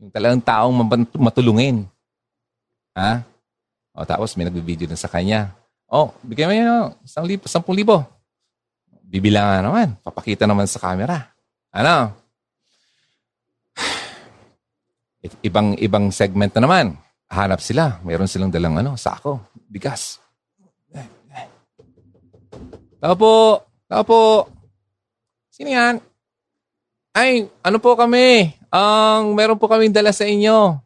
Yung 0.00 0.08
talagang 0.08 0.40
taong 0.40 0.72
matulungin. 1.16 1.84
Ha? 2.96 3.24
O, 3.98 4.06
tapos 4.06 4.38
may 4.38 4.46
nagbibideo 4.46 4.86
din 4.86 4.94
sa 4.94 5.10
kanya. 5.10 5.58
Oh, 5.90 6.14
bigyan 6.22 6.46
mo 6.46 6.54
yun, 6.54 6.86
10,000. 7.02 7.42
Bibilangan 9.08 9.66
naman. 9.66 9.88
Papakita 10.06 10.46
naman 10.46 10.70
sa 10.70 10.78
camera. 10.78 11.34
Ano? 11.74 12.14
Ibang 15.42 15.74
ibang 15.82 16.14
segment 16.14 16.54
na 16.54 16.62
naman 16.62 16.86
hanap 17.26 17.58
sila. 17.58 17.98
Meron 18.06 18.30
silang 18.30 18.54
dalang 18.54 18.78
ano, 18.78 18.94
sako, 18.94 19.42
bigas. 19.66 20.22
Tao 22.98 23.14
po, 23.14 23.62
tao 23.86 24.02
po. 24.02 24.22
Sino 25.54 25.70
yan? 25.70 26.02
Ay, 27.14 27.46
ano 27.62 27.78
po 27.78 27.94
kami? 27.94 28.54
Ang 28.74 29.32
um, 29.32 29.36
meron 29.38 29.58
po 29.58 29.70
kaming 29.70 29.94
dala 29.94 30.10
sa 30.10 30.26
inyo. 30.26 30.82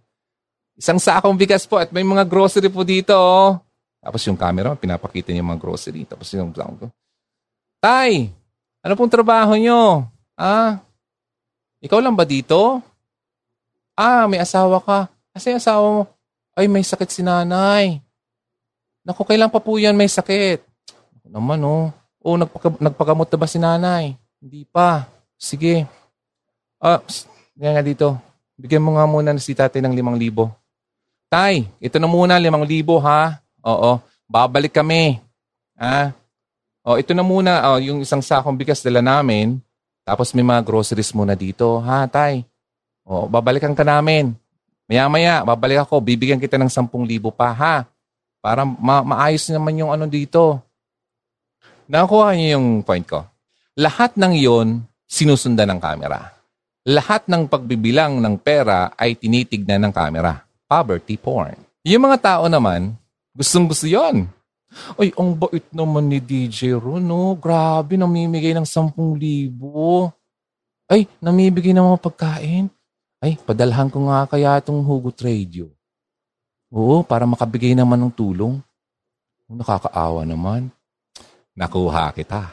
Isang 0.77 0.99
sakong 0.99 1.37
bigas 1.37 1.69
po 1.69 1.77
at 1.77 1.93
may 1.93 2.05
mga 2.05 2.25
grocery 2.25 2.73
po 2.73 2.83
dito. 2.83 3.13
Oh. 3.13 3.61
Tapos 4.03 4.25
yung 4.27 4.39
camera, 4.39 4.75
pinapakita 4.75 5.31
niya 5.31 5.47
mga 5.47 5.63
grocery. 5.63 6.03
Tapos 6.09 6.27
yung 6.35 6.51
sound 6.51 6.77
ko. 6.83 6.87
Tay, 7.83 8.31
ano 8.83 8.93
pong 8.99 9.13
trabaho 9.13 9.55
nyo? 9.55 10.07
Ah, 10.35 10.83
ikaw 11.83 11.99
lang 11.99 12.15
ba 12.15 12.23
dito? 12.23 12.79
Ah, 13.99 14.31
may 14.31 14.39
asawa 14.39 14.79
ka. 14.79 15.11
Kasi 15.35 15.51
asawa 15.51 15.83
mo, 15.83 16.03
ay, 16.55 16.71
may 16.71 16.87
sakit 16.87 17.11
si 17.11 17.27
nanay. 17.27 17.99
Naku, 19.03 19.27
kailan 19.27 19.51
pa 19.51 19.59
po 19.59 19.83
yan 19.83 19.99
may 19.99 20.07
sakit? 20.07 20.63
Naman, 21.27 21.59
oh. 21.67 21.91
Oh, 22.23 22.39
nagpaka, 22.39 22.79
nagpagamot 22.79 23.27
na 23.27 23.39
ba 23.41 23.49
si 23.51 23.59
nanay? 23.59 24.15
Hindi 24.39 24.63
pa. 24.63 25.11
Sige. 25.35 25.91
Ah, 26.79 27.03
nga 27.59 27.71
nga 27.75 27.83
dito. 27.83 28.15
Bigyan 28.55 28.85
mo 28.85 28.95
nga 28.95 29.11
muna 29.11 29.35
si 29.43 29.51
tatay 29.51 29.83
ng 29.83 29.97
limang 29.97 30.15
libo. 30.15 30.55
Tay, 31.33 31.65
ito 31.81 31.97
na 31.97 32.05
muna, 32.05 32.37
limang 32.37 32.61
libo 32.61 33.01
ha. 33.01 33.41
Oo, 33.65 33.97
babalik 34.29 34.77
kami. 34.77 35.17
Ha? 35.81 36.13
Oh, 36.85 37.01
ito 37.01 37.17
na 37.17 37.25
muna, 37.25 37.73
oh, 37.73 37.81
yung 37.81 38.05
isang 38.05 38.21
sakong 38.21 38.53
bigas 38.53 38.85
dala 38.85 39.01
namin. 39.01 39.57
Tapos 40.05 40.37
may 40.37 40.45
mga 40.45 40.61
groceries 40.61 41.09
muna 41.17 41.33
dito. 41.33 41.81
Ha, 41.89 42.05
tay? 42.05 42.45
Oh, 43.01 43.25
babalikan 43.33 43.73
ka 43.73 43.81
namin. 43.81 44.37
Maya-maya, 44.85 45.41
babalik 45.41 45.89
ako, 45.89 46.05
bibigyan 46.05 46.37
kita 46.37 46.61
ng 46.61 46.69
10,000 46.69 46.93
pa 47.33 47.49
ha. 47.49 47.77
Para 48.45 48.69
ma- 48.69 49.07
maayos 49.07 49.49
naman 49.49 49.81
yung 49.81 49.89
ano 49.89 50.05
dito. 50.05 50.61
Nakuha 51.89 52.37
niyo 52.37 52.61
yung 52.61 52.85
point 52.85 53.09
ko. 53.09 53.25
Lahat 53.81 54.21
ng 54.21 54.37
yon 54.37 54.85
sinusundan 55.09 55.73
ng 55.73 55.81
camera. 55.81 56.29
Lahat 56.85 57.25
ng 57.25 57.49
pagbibilang 57.49 58.21
ng 58.21 58.37
pera 58.37 58.93
ay 59.01 59.17
tinitignan 59.17 59.89
ng 59.89 59.95
camera. 59.97 60.52
Poverty 60.73 61.21
porn. 61.21 61.53
Yung 61.85 62.09
mga 62.09 62.17
tao 62.17 62.45
naman, 62.49 62.97
gustong 63.37 63.69
gusto 63.69 63.85
yon. 63.85 64.25
Ay, 64.97 65.13
ang 65.21 65.37
bait 65.37 65.69
naman 65.69 66.09
ni 66.09 66.17
DJ 66.17 66.81
Ron, 66.81 67.05
no? 67.05 67.37
Grabe, 67.37 68.01
namimigay 68.01 68.57
ng 68.57 68.65
10,000. 68.65 69.53
Ay, 70.89 71.05
namimigay 71.21 71.77
ng 71.77 71.93
mga 71.93 72.01
pagkain. 72.01 72.73
Ay, 73.21 73.37
padalhan 73.37 73.93
ko 73.93 74.09
nga 74.09 74.25
kaya 74.25 74.57
itong 74.65 74.81
hugot 74.81 75.21
radio. 75.21 75.69
Oo, 76.73 77.05
para 77.05 77.29
makabigay 77.29 77.77
naman 77.77 78.01
ng 78.09 78.13
tulong. 78.17 78.57
Nakakaawa 79.53 80.25
naman. 80.25 80.73
nakuha 81.53 82.17
kita. 82.17 82.49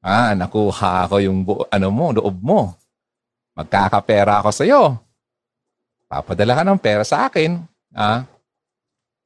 Ah, 0.00 0.32
nakuha 0.32 1.04
ko 1.12 1.20
yung 1.20 1.44
bu- 1.44 1.68
ano 1.68 1.92
mo, 1.92 2.08
loob 2.08 2.40
mo. 2.40 2.72
Magkakapera 3.52 4.40
ako 4.40 4.48
sa 4.48 4.64
iyo. 4.64 4.96
Papadala 6.08 6.56
ka 6.56 6.62
ng 6.64 6.80
pera 6.80 7.04
sa 7.04 7.28
akin. 7.28 7.60
Ah, 7.92 8.24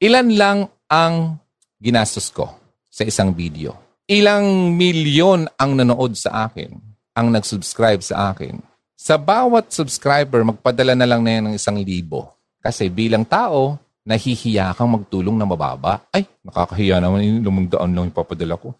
ilan 0.02 0.28
lang 0.34 0.58
ang 0.90 1.38
ginastos 1.78 2.34
ko 2.34 2.50
sa 2.90 3.06
isang 3.06 3.30
video. 3.30 3.78
Ilang 4.10 4.74
milyon 4.74 5.46
ang 5.54 5.78
nanood 5.78 6.18
sa 6.18 6.50
akin, 6.50 6.74
ang 7.14 7.30
nag-subscribe 7.30 8.02
sa 8.02 8.34
akin. 8.34 8.58
Sa 8.98 9.14
bawat 9.14 9.70
subscriber, 9.70 10.42
magpadala 10.42 10.98
na 10.98 11.06
lang 11.06 11.22
na 11.22 11.30
yan 11.38 11.44
ng 11.50 11.54
isang 11.54 11.78
libo. 11.78 12.34
Kasi 12.58 12.90
bilang 12.90 13.26
tao, 13.26 13.78
nahihiya 14.02 14.74
kang 14.74 14.90
magtulong 14.90 15.38
na 15.38 15.46
mababa. 15.46 16.02
Ay, 16.10 16.26
nakakahiya 16.42 16.98
naman 16.98 17.22
yung 17.22 17.40
lumang 17.46 17.66
daan 17.70 17.94
lang 17.94 18.10
ipapadala 18.10 18.58
ko. 18.58 18.74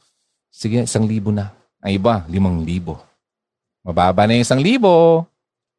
Sige, 0.50 0.86
isang 0.86 1.06
libo 1.06 1.30
na. 1.30 1.54
Ang 1.82 1.98
iba, 1.98 2.22
limang 2.30 2.62
libo. 2.62 2.98
Mababa 3.82 4.26
na 4.26 4.38
yung 4.38 4.46
isang 4.46 4.62
libo. 4.62 5.26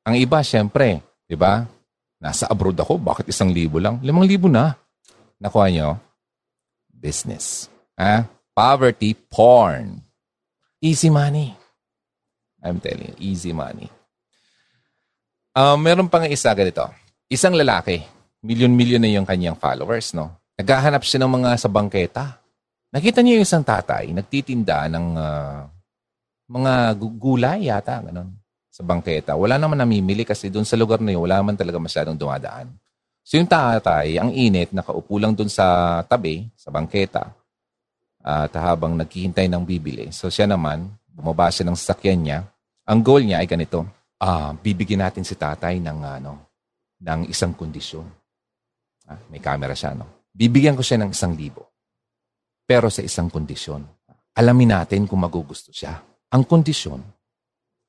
Ang 0.03 0.19
iba, 0.19 0.43
syempre, 0.43 0.99
di 1.23 1.39
ba? 1.39 1.63
Nasa 2.23 2.47
abroad 2.47 2.79
ako, 2.79 2.95
bakit 3.03 3.27
isang 3.27 3.51
libo 3.51 3.83
lang? 3.83 3.99
Limang 3.99 4.23
libo 4.23 4.47
na. 4.47 4.79
Nakuha 5.43 5.67
nyo? 5.67 5.99
Business. 6.87 7.67
Ha? 7.99 8.23
Poverty 8.55 9.11
porn. 9.11 9.99
Easy 10.79 11.11
money. 11.11 11.51
I'm 12.63 12.79
telling 12.79 13.11
you, 13.11 13.15
easy 13.19 13.51
money. 13.51 13.91
Uh, 15.51 15.75
meron 15.75 16.07
pang 16.07 16.23
isa 16.23 16.55
ganito. 16.55 16.87
Isang 17.27 17.59
lalaki, 17.59 17.99
milyon-milyon 18.39 19.03
na 19.03 19.11
yung 19.11 19.27
kanyang 19.27 19.59
followers, 19.59 20.15
no? 20.15 20.31
Naghahanap 20.55 21.03
siya 21.03 21.27
ng 21.27 21.31
mga 21.43 21.49
sa 21.59 21.67
bangketa. 21.67 22.39
Nakita 22.95 23.19
niya 23.19 23.35
yung 23.35 23.45
isang 23.45 23.67
tatay, 23.67 24.15
nagtitinda 24.15 24.87
ng 24.87 25.07
uh, 25.19 25.67
mga 26.47 26.95
gulay 27.19 27.67
yata, 27.67 27.99
ganun, 27.99 28.31
sa 28.73 28.81
bangketa. 28.81 29.37
Wala 29.37 29.61
naman 29.61 29.77
namimili 29.77 30.25
kasi 30.25 30.49
doon 30.49 30.65
sa 30.65 30.73
lugar 30.73 30.97
na 30.97 31.13
yun, 31.13 31.29
wala 31.29 31.45
naman 31.45 31.53
talaga 31.53 31.77
masyadong 31.77 32.17
dumadaan. 32.17 32.73
So 33.21 33.37
yung 33.37 33.45
tatay, 33.45 34.17
ang 34.17 34.33
init, 34.33 34.73
nakaupo 34.73 35.21
lang 35.21 35.37
doon 35.37 35.47
sa 35.47 36.01
tabi, 36.09 36.49
sa 36.57 36.73
bangketa, 36.73 37.29
at 38.25 38.51
habang 38.57 38.97
naghihintay 38.97 39.45
ng 39.45 39.61
bibili. 39.61 40.09
So 40.09 40.33
siya 40.33 40.49
naman, 40.49 40.89
bumaba 41.05 41.53
siya 41.53 41.69
ng 41.69 41.77
sasakyan 41.77 42.19
niya. 42.25 42.39
Ang 42.89 43.05
goal 43.05 43.21
niya 43.21 43.45
ay 43.45 43.47
ganito, 43.47 43.85
uh, 44.17 44.51
bibigyan 44.57 45.05
natin 45.05 45.21
si 45.21 45.37
tatay 45.37 45.77
ng, 45.77 45.99
ano, 46.01 46.33
ng 46.97 47.29
isang 47.29 47.53
kondisyon. 47.53 48.09
Ah, 49.05 49.21
may 49.29 49.39
camera 49.39 49.77
siya, 49.77 49.93
no? 49.93 50.25
Bibigyan 50.33 50.73
ko 50.73 50.81
siya 50.81 50.97
ng 50.97 51.13
isang 51.13 51.37
libo. 51.37 51.69
Pero 52.65 52.89
sa 52.89 53.05
isang 53.05 53.29
kondisyon. 53.29 53.85
Alamin 54.33 54.81
natin 54.81 55.05
kung 55.05 55.21
magugusto 55.21 55.69
siya. 55.69 55.93
Ang 56.33 56.43
kondisyon 56.49 57.12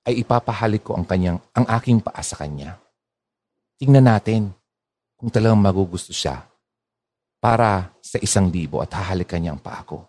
ay 0.04 0.20
ipapahalik 0.20 0.84
ko 0.84 0.96
ang 0.96 1.08
kanyang, 1.08 1.40
ang 1.56 1.66
aking 1.80 1.98
paa 2.04 2.20
sa 2.20 2.36
kanya. 2.36 2.76
Tingnan 3.80 4.04
natin 4.04 4.52
kung 5.16 5.32
talagang 5.32 5.58
magugusto 5.58 6.12
siya 6.12 6.44
para 7.40 7.92
sa 8.04 8.20
isang 8.20 8.52
libo 8.52 8.84
at 8.84 8.92
hahalikan 8.92 9.40
niya 9.40 9.56
ang 9.56 9.60
paa 9.60 9.80
ko. 9.84 10.04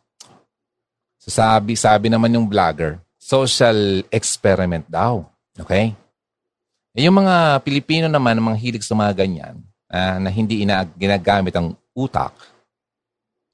So 1.20 1.32
sabi, 1.32 1.80
sabi 1.80 2.12
naman 2.12 2.36
yung 2.36 2.46
vlogger, 2.46 3.00
social 3.16 4.04
experiment 4.12 4.86
daw. 4.86 5.26
Okay? 5.58 5.96
E 6.96 7.04
yung 7.04 7.18
mga 7.20 7.60
Pilipino 7.64 8.08
naman, 8.08 8.40
mga 8.40 8.60
hilig 8.62 8.86
sa 8.86 8.96
mga 8.96 9.26
ganyan, 9.26 9.60
uh, 9.92 10.18
na 10.22 10.30
hindi 10.32 10.64
ina, 10.64 10.88
ginagamit 10.96 11.56
ang 11.56 11.76
utak, 11.92 12.36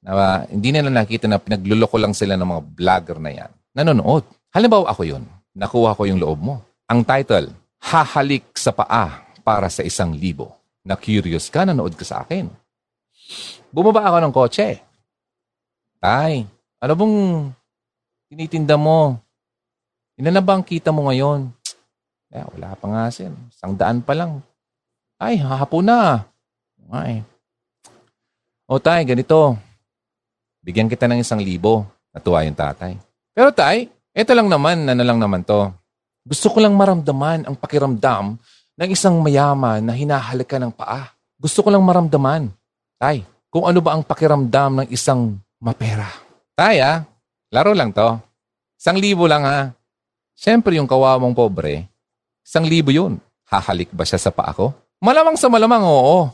na 0.01 0.11
uh, 0.17 0.39
hindi 0.49 0.73
nila 0.73 0.89
nakita 0.89 1.29
na 1.29 1.37
pinagluloko 1.37 1.97
lang 2.01 2.13
sila 2.13 2.33
ng 2.33 2.49
mga 2.49 2.63
vlogger 2.73 3.17
na 3.21 3.31
yan. 3.33 3.51
Nanonood. 3.77 4.25
Halimbawa 4.49 4.89
ako 4.89 5.05
yun. 5.05 5.23
Nakuha 5.51 5.95
ko 5.95 6.07
yung 6.07 6.21
loob 6.21 6.39
mo. 6.39 6.55
Ang 6.87 7.03
title, 7.03 7.51
Hahalik 7.81 8.53
sa 8.53 8.69
paa 8.69 9.25
para 9.41 9.65
sa 9.73 9.81
isang 9.81 10.13
libo. 10.13 10.53
Na 10.85 10.93
curious 10.93 11.49
ka, 11.49 11.65
nanood 11.65 11.97
ka 11.97 12.05
sa 12.05 12.21
akin. 12.21 12.45
Bumaba 13.73 14.05
ako 14.05 14.17
ng 14.21 14.33
kotse. 14.33 14.69
Tay, 15.97 16.45
ano 16.77 16.93
bang 16.93 17.17
tinitinda 18.29 18.77
mo? 18.77 19.17
Ilan 20.17 20.41
ba 20.45 20.57
ang 20.57 20.65
kita 20.65 20.93
mo 20.93 21.09
ngayon? 21.09 21.49
Eh, 22.29 22.45
wala 22.53 22.77
pa 22.77 22.85
nga 22.85 23.03
sir. 23.09 23.33
Isang 23.49 23.73
daan 23.73 24.05
pa 24.05 24.13
lang. 24.13 24.45
Ay, 25.17 25.41
hahapon 25.41 25.85
na. 25.85 26.25
Ay. 26.89 27.25
O 28.69 28.77
tay, 28.77 29.05
ganito. 29.05 29.57
Bigyan 30.61 30.89
kita 30.89 31.09
ng 31.09 31.21
isang 31.21 31.41
libo. 31.41 31.85
Natuwa 32.13 32.45
yung 32.45 32.57
tatay. 32.57 32.97
Pero 33.33 33.49
tay, 33.53 33.89
ito 34.11 34.31
lang 34.35 34.51
naman, 34.51 34.83
ano 34.87 35.03
lang 35.03 35.19
naman 35.19 35.41
to. 35.47 35.71
Gusto 36.27 36.51
ko 36.51 36.59
lang 36.59 36.75
maramdaman 36.75 37.47
ang 37.47 37.55
pakiramdam 37.55 38.35
ng 38.77 38.89
isang 38.91 39.17
mayaman 39.23 39.81
na 39.81 39.95
hinahalika 39.95 40.59
ng 40.59 40.75
paa. 40.75 41.15
Gusto 41.39 41.65
ko 41.65 41.73
lang 41.73 41.81
maramdaman. 41.81 42.51
Tay, 43.01 43.25
kung 43.49 43.65
ano 43.65 43.79
ba 43.81 43.97
ang 43.97 44.03
pakiramdam 44.05 44.85
ng 44.85 44.87
isang 44.93 45.39
mapera. 45.57 46.11
Tay 46.53 46.83
ah, 46.83 47.07
laro 47.49 47.73
lang 47.73 47.89
to. 47.95 48.19
Isang 48.77 48.97
libo 48.99 49.25
lang 49.25 49.47
ha. 49.47 49.71
Siyempre 50.37 50.77
yung 50.77 50.89
kawawang 50.89 51.33
pobre, 51.33 51.87
isang 52.45 52.65
libo 52.65 52.89
yun. 52.89 53.21
Hahalik 53.45 53.91
ba 53.91 54.07
siya 54.07 54.17
sa 54.17 54.31
paa 54.31 54.51
ko? 54.55 54.73
Malamang 55.01 55.35
sa 55.35 55.49
malamang, 55.49 55.83
oo. 55.83 56.29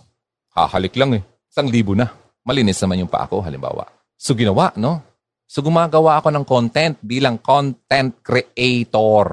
Hahalik 0.54 0.94
lang 0.96 1.18
eh. 1.18 1.24
Isang 1.50 1.68
libo 1.72 1.98
na. 1.98 2.12
Malinis 2.46 2.80
naman 2.80 3.04
yung 3.04 3.12
paa 3.12 3.28
ko, 3.28 3.42
halimbawa. 3.42 3.90
So 4.16 4.38
ginawa, 4.38 4.72
no? 4.78 5.02
So 5.48 5.64
gumagawa 5.64 6.20
ako 6.20 6.28
ng 6.36 6.46
content 6.46 7.00
bilang 7.00 7.40
content 7.40 8.20
creator. 8.20 9.28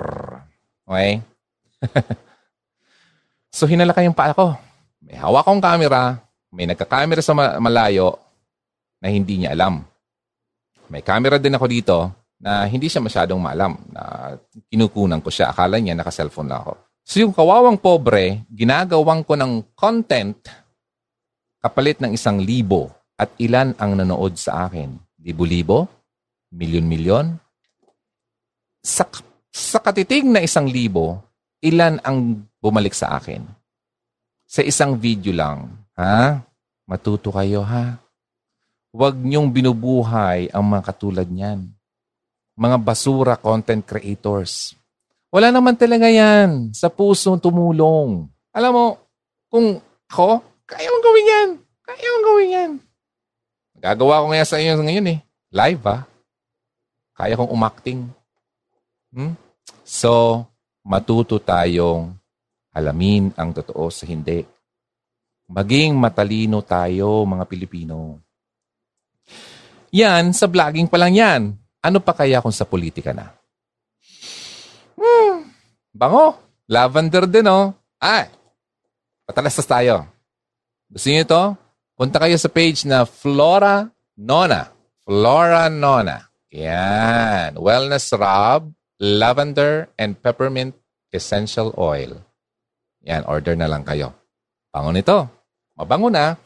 Okay? 0.87 1.19
so 3.57 3.67
hinalakay 3.67 4.07
yung 4.07 4.15
paa 4.15 4.31
ko. 4.31 4.55
May 5.03 5.19
hawak 5.19 5.43
akong 5.43 5.61
camera, 5.61 6.23
may 6.55 6.71
nagka-camera 6.71 7.21
sa 7.21 7.35
malayo 7.35 8.15
na 9.03 9.11
hindi 9.11 9.43
niya 9.43 9.59
alam. 9.59 9.83
May 10.87 11.03
camera 11.03 11.37
din 11.43 11.59
ako 11.59 11.67
dito 11.67 11.97
na 12.39 12.65
hindi 12.71 12.87
siya 12.87 13.03
masyadong 13.03 13.43
maalam 13.43 13.75
na 13.91 14.33
kinukunan 14.71 15.19
ko 15.19 15.35
siya. 15.35 15.51
Akala 15.51 15.83
niya 15.83 15.99
naka-cellphone 15.99 16.47
lang 16.47 16.63
ako. 16.63 16.73
So 17.05 17.21
yung 17.21 17.35
kawawang 17.35 17.83
pobre, 17.83 18.47
ginagawang 18.49 19.27
ko 19.27 19.35
ng 19.37 19.77
content 19.77 20.39
kapalit 21.61 22.01
ng 22.01 22.15
isang 22.15 22.41
libo 22.41 22.89
at 23.19 23.35
ilan 23.43 23.75
ang 23.77 23.99
nanood 23.99 24.39
sa 24.39 24.69
akin? 24.69 24.95
Libo-libo? 25.21 26.04
Milyon-milyon. 26.55 27.35
Sa, 28.85 29.05
sa 29.51 29.79
katiting 29.83 30.31
na 30.31 30.41
isang 30.47 30.71
libo, 30.71 31.19
ilan 31.59 31.99
ang 32.07 32.47
bumalik 32.63 32.95
sa 32.95 33.19
akin? 33.19 33.43
Sa 34.47 34.63
isang 34.63 34.95
video 34.95 35.35
lang, 35.35 35.75
ha? 35.99 36.39
Matuto 36.87 37.35
kayo, 37.35 37.67
ha? 37.67 37.99
Huwag 38.95 39.19
niyong 39.19 39.51
binubuhay 39.51 40.55
ang 40.55 40.71
mga 40.71 40.83
katulad 40.95 41.27
niyan. 41.27 41.67
Mga 42.55 42.77
basura 42.79 43.35
content 43.35 43.83
creators. 43.83 44.79
Wala 45.35 45.51
naman 45.51 45.75
talaga 45.75 46.07
yan 46.07 46.71
sa 46.71 46.87
puso 46.87 47.35
tumulong. 47.43 48.31
Alam 48.55 48.71
mo, 48.71 48.87
kung 49.51 49.83
ako, 50.07 50.39
kaya 50.63 50.87
mong 50.87 51.03
gawin 51.03 51.27
yan. 51.27 51.49
Kaya 51.83 52.07
mong 52.07 52.27
gawin 52.31 52.51
yan. 52.55 52.73
Gagawa 53.83 54.23
ko 54.23 54.27
ngayon 54.31 54.47
sa 54.47 54.59
inyo 54.63 54.73
ngayon 54.79 55.11
eh. 55.11 55.19
Live 55.51 55.83
ha. 55.91 56.14
Kaya 57.15 57.39
kong 57.39 57.55
umakting. 57.55 58.11
Hmm? 59.15 59.39
So, 59.87 60.43
matuto 60.83 61.39
tayong 61.39 62.19
alamin 62.75 63.31
ang 63.39 63.55
totoo 63.55 63.87
sa 63.89 64.05
hindi. 64.05 64.43
Maging 65.47 65.95
matalino 65.95 66.59
tayo, 66.67 67.23
mga 67.23 67.45
Pilipino. 67.47 68.19
Yan, 69.95 70.35
sa 70.35 70.51
vlogging 70.51 70.91
pa 70.91 70.99
lang 70.99 71.15
yan. 71.15 71.43
Ano 71.79 72.03
pa 72.03 72.17
kaya 72.17 72.43
kung 72.43 72.51
sa 72.51 72.67
politika 72.67 73.15
na? 73.15 73.31
Hmm, 74.99 75.47
bango. 75.95 76.35
Lavender 76.67 77.29
din, 77.31 77.47
oh. 77.47 77.77
Ay, 78.01 78.33
patalastas 79.29 79.69
tayo. 79.69 80.09
Gusto 80.91 81.07
niyo 81.13 81.23
ito? 81.23 81.43
Punta 81.95 82.19
kayo 82.19 82.35
sa 82.41 82.51
page 82.51 82.83
na 82.89 83.07
Flora 83.07 83.87
Nona. 84.19 84.73
Flora 85.07 85.71
Nona. 85.71 86.34
Yan. 86.55 87.59
Wellness 87.59 88.15
Rub, 88.15 88.71
Lavender, 89.03 89.91
and 89.99 90.15
Peppermint 90.15 90.79
Essential 91.11 91.75
Oil. 91.75 92.23
Yan, 93.03 93.27
order 93.27 93.59
na 93.59 93.67
lang 93.67 93.83
kayo. 93.83 94.15
Bango 94.71 94.95
nito. 94.95 95.27
Mabango 95.75 96.09
na. 96.15 96.39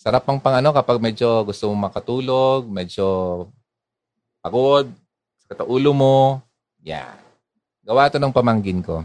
Sarap 0.00 0.24
pang 0.24 0.40
pang 0.40 0.56
ano 0.56 0.72
kapag 0.72 0.96
medyo 0.96 1.44
gusto 1.44 1.68
mong 1.68 1.92
makatulog, 1.92 2.64
medyo 2.70 3.06
pagod, 4.40 4.88
sakit 5.44 5.68
ulo 5.68 5.92
mo. 5.92 6.40
Yan. 6.88 7.18
Gawa 7.84 8.08
to 8.08 8.16
ng 8.16 8.32
pamangkin 8.32 8.80
ko. 8.80 9.04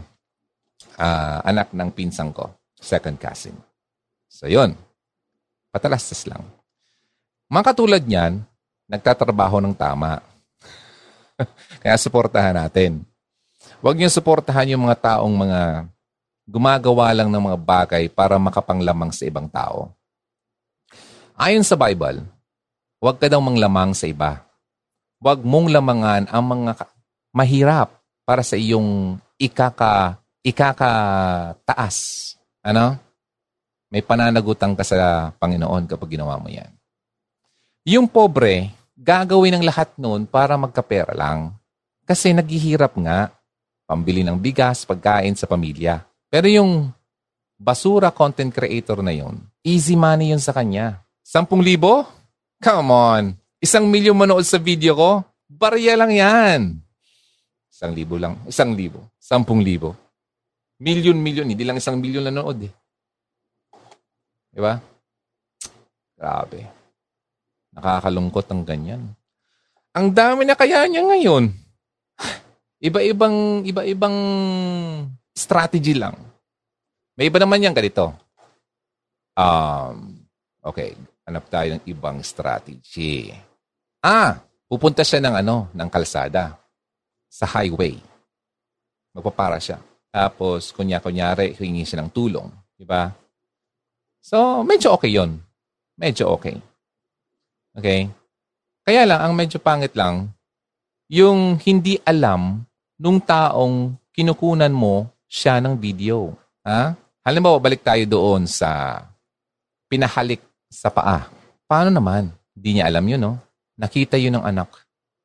Uh, 0.96 1.38
anak 1.44 1.72
ng 1.76 1.90
pinsang 1.92 2.32
ko. 2.32 2.48
Second 2.80 3.20
cousin. 3.20 3.56
So, 4.28 4.48
yun. 4.48 4.76
Patalastas 5.68 6.24
lang. 6.28 6.44
Mga 7.50 7.64
katulad 7.64 8.02
niyan, 8.04 8.44
nagtatrabaho 8.94 9.58
ng 9.58 9.74
tama. 9.74 10.22
Kaya 11.82 11.96
suportahan 11.98 12.54
natin. 12.54 13.02
Huwag 13.84 13.98
niyo 13.98 14.08
suportahan 14.08 14.70
yung 14.70 14.86
mga 14.88 14.96
taong 15.02 15.34
mga 15.34 15.60
gumagawa 16.44 17.12
lang 17.16 17.28
ng 17.32 17.42
mga 17.52 17.58
bagay 17.60 18.04
para 18.12 18.36
makapanglamang 18.36 19.10
sa 19.12 19.24
ibang 19.24 19.48
tao. 19.48 19.92
Ayon 21.34 21.66
sa 21.66 21.74
Bible, 21.74 22.22
huwag 23.02 23.18
ka 23.18 23.26
daw 23.26 23.42
manglamang 23.42 23.96
sa 23.96 24.06
iba. 24.06 24.44
Huwag 25.18 25.42
mong 25.42 25.72
lamangan 25.72 26.24
ang 26.30 26.44
mga 26.44 26.72
mahirap 27.34 27.96
para 28.22 28.44
sa 28.44 28.54
iyong 28.54 29.18
ikaka, 29.40 30.20
ikakataas. 30.44 31.96
Ano? 32.60 32.96
May 33.88 34.04
pananagutan 34.04 34.76
ka 34.76 34.84
sa 34.84 35.30
Panginoon 35.36 35.88
kapag 35.88 36.14
ginawa 36.16 36.36
mo 36.38 36.48
yan. 36.52 36.70
Yung 37.84 38.08
pobre, 38.08 38.72
gagawin 38.94 39.58
ng 39.58 39.64
lahat 39.66 39.90
noon 39.98 40.26
para 40.26 40.54
magkapera 40.54 41.14
lang. 41.14 41.54
Kasi 42.06 42.30
naghihirap 42.30 42.94
nga, 43.02 43.34
pambili 43.84 44.22
ng 44.22 44.38
bigas, 44.38 44.86
pagkain 44.86 45.34
sa 45.34 45.50
pamilya. 45.50 46.04
Pero 46.30 46.46
yung 46.48 46.90
basura 47.58 48.10
content 48.14 48.50
creator 48.50 49.02
na 49.02 49.14
yon, 49.14 49.38
easy 49.66 49.98
money 49.98 50.30
yun 50.30 50.42
sa 50.42 50.54
kanya. 50.54 51.02
Sampung 51.24 51.64
libo? 51.64 52.04
Come 52.60 52.90
on. 52.92 53.24
Isang 53.58 53.88
milyon 53.88 54.16
manood 54.16 54.44
sa 54.44 54.60
video 54.60 54.92
ko? 54.94 55.10
Barya 55.48 55.96
lang 55.96 56.12
yan. 56.12 56.60
Isang 57.72 57.92
libo 57.96 58.20
lang. 58.20 58.38
Isang 58.44 58.76
libo. 58.76 59.10
Sampung 59.16 59.64
libo. 59.64 59.96
Milyon-milyon. 60.78 61.48
Hindi 61.48 61.64
lang 61.64 61.80
isang 61.80 61.96
milyon 61.96 62.28
nanood 62.28 62.68
eh. 62.68 62.72
Di 64.52 64.60
ba? 64.62 64.78
Grabe. 66.14 66.83
Nakakalungkot 67.74 68.46
ang 68.50 68.62
ganyan. 68.62 69.02
Ang 69.94 70.10
dami 70.14 70.46
na 70.46 70.54
kaya 70.54 70.86
niya 70.86 71.02
ngayon. 71.02 71.50
Iba-ibang 72.82 73.62
iba-ibang 73.66 74.16
strategy 75.34 75.94
lang. 75.98 76.14
May 77.14 77.30
iba 77.30 77.38
naman 77.38 77.62
yan 77.62 77.74
ganito. 77.74 78.14
Um, 79.34 80.22
okay, 80.62 80.94
hanap 81.26 81.46
tayo 81.50 81.74
ng 81.74 81.82
ibang 81.90 82.22
strategy. 82.22 83.34
Ah, 84.02 84.42
pupunta 84.66 85.02
siya 85.02 85.22
ng 85.22 85.34
ano, 85.42 85.56
ng 85.74 85.88
kalsada 85.90 86.58
sa 87.30 87.46
highway. 87.50 87.98
Magpapara 89.14 89.58
siya. 89.62 89.78
Tapos, 90.14 90.70
kunya-kunyari, 90.70 91.58
hingi 91.58 91.82
siya 91.82 92.02
ng 92.02 92.10
tulong. 92.14 92.46
Di 92.74 92.86
ba? 92.86 93.10
So, 94.22 94.62
medyo 94.62 94.94
okay 94.94 95.10
yon 95.10 95.42
Medyo 95.98 96.34
okay. 96.34 96.54
Okay? 97.74 98.08
Kaya 98.86 99.02
lang, 99.04 99.20
ang 99.20 99.32
medyo 99.34 99.58
pangit 99.58 99.92
lang, 99.98 100.30
yung 101.10 101.58
hindi 101.60 101.98
alam 102.06 102.62
nung 102.96 103.18
taong 103.18 103.98
kinukunan 104.14 104.70
mo 104.70 105.10
siya 105.26 105.58
ng 105.58 105.74
video. 105.74 106.32
Ha? 106.62 106.94
Halimbawa, 107.26 107.58
balik 107.58 107.82
tayo 107.82 108.04
doon 108.06 108.46
sa 108.46 109.02
pinahalik 109.90 110.40
sa 110.70 110.88
paa. 110.90 111.26
Paano 111.66 111.90
naman? 111.90 112.30
Hindi 112.54 112.78
niya 112.78 112.86
alam 112.86 113.04
yun, 113.04 113.20
no? 113.20 113.34
Nakita 113.74 114.14
yun 114.14 114.38
ng 114.38 114.46
anak 114.46 114.70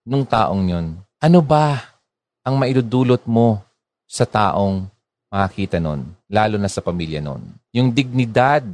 nung 0.08 0.26
taong 0.26 0.66
yun. 0.66 0.98
Ano 1.22 1.40
ba 1.46 1.78
ang 2.42 2.58
maidudulot 2.58 3.22
mo 3.30 3.62
sa 4.10 4.26
taong 4.26 4.90
makakita 5.30 5.78
nun, 5.78 6.10
lalo 6.26 6.58
na 6.58 6.66
sa 6.66 6.82
pamilya 6.82 7.22
nun? 7.22 7.54
Yung 7.70 7.94
dignidad 7.94 8.66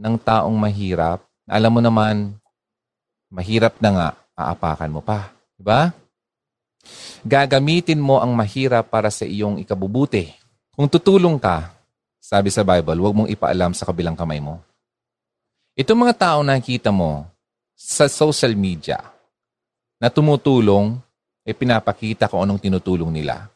ng 0.00 0.16
taong 0.16 0.56
mahirap, 0.56 1.20
alam 1.44 1.70
mo 1.74 1.80
naman, 1.84 2.32
mahirap 3.34 3.74
na 3.82 3.90
nga, 3.90 4.08
aapakan 4.38 4.94
mo 4.94 5.02
pa. 5.02 5.34
Diba? 5.58 5.90
Gagamitin 7.26 7.98
mo 7.98 8.22
ang 8.22 8.30
mahirap 8.30 8.86
para 8.86 9.10
sa 9.10 9.26
iyong 9.26 9.58
ikabubuti. 9.58 10.30
Kung 10.74 10.86
tutulong 10.86 11.40
ka, 11.42 11.74
sabi 12.22 12.54
sa 12.54 12.62
Bible, 12.62 12.98
huwag 13.02 13.14
mong 13.14 13.30
ipaalam 13.34 13.74
sa 13.74 13.84
kabilang 13.84 14.14
kamay 14.14 14.38
mo. 14.38 14.62
Itong 15.74 16.06
mga 16.06 16.14
tao 16.14 16.38
na 16.46 16.54
nakita 16.54 16.94
mo 16.94 17.26
sa 17.74 18.06
social 18.06 18.54
media 18.54 19.02
na 19.98 20.06
tumutulong, 20.06 20.94
eh 21.42 21.52
pinapakita 21.52 22.30
kung 22.30 22.46
anong 22.46 22.62
tinutulong 22.62 23.10
nila. 23.10 23.50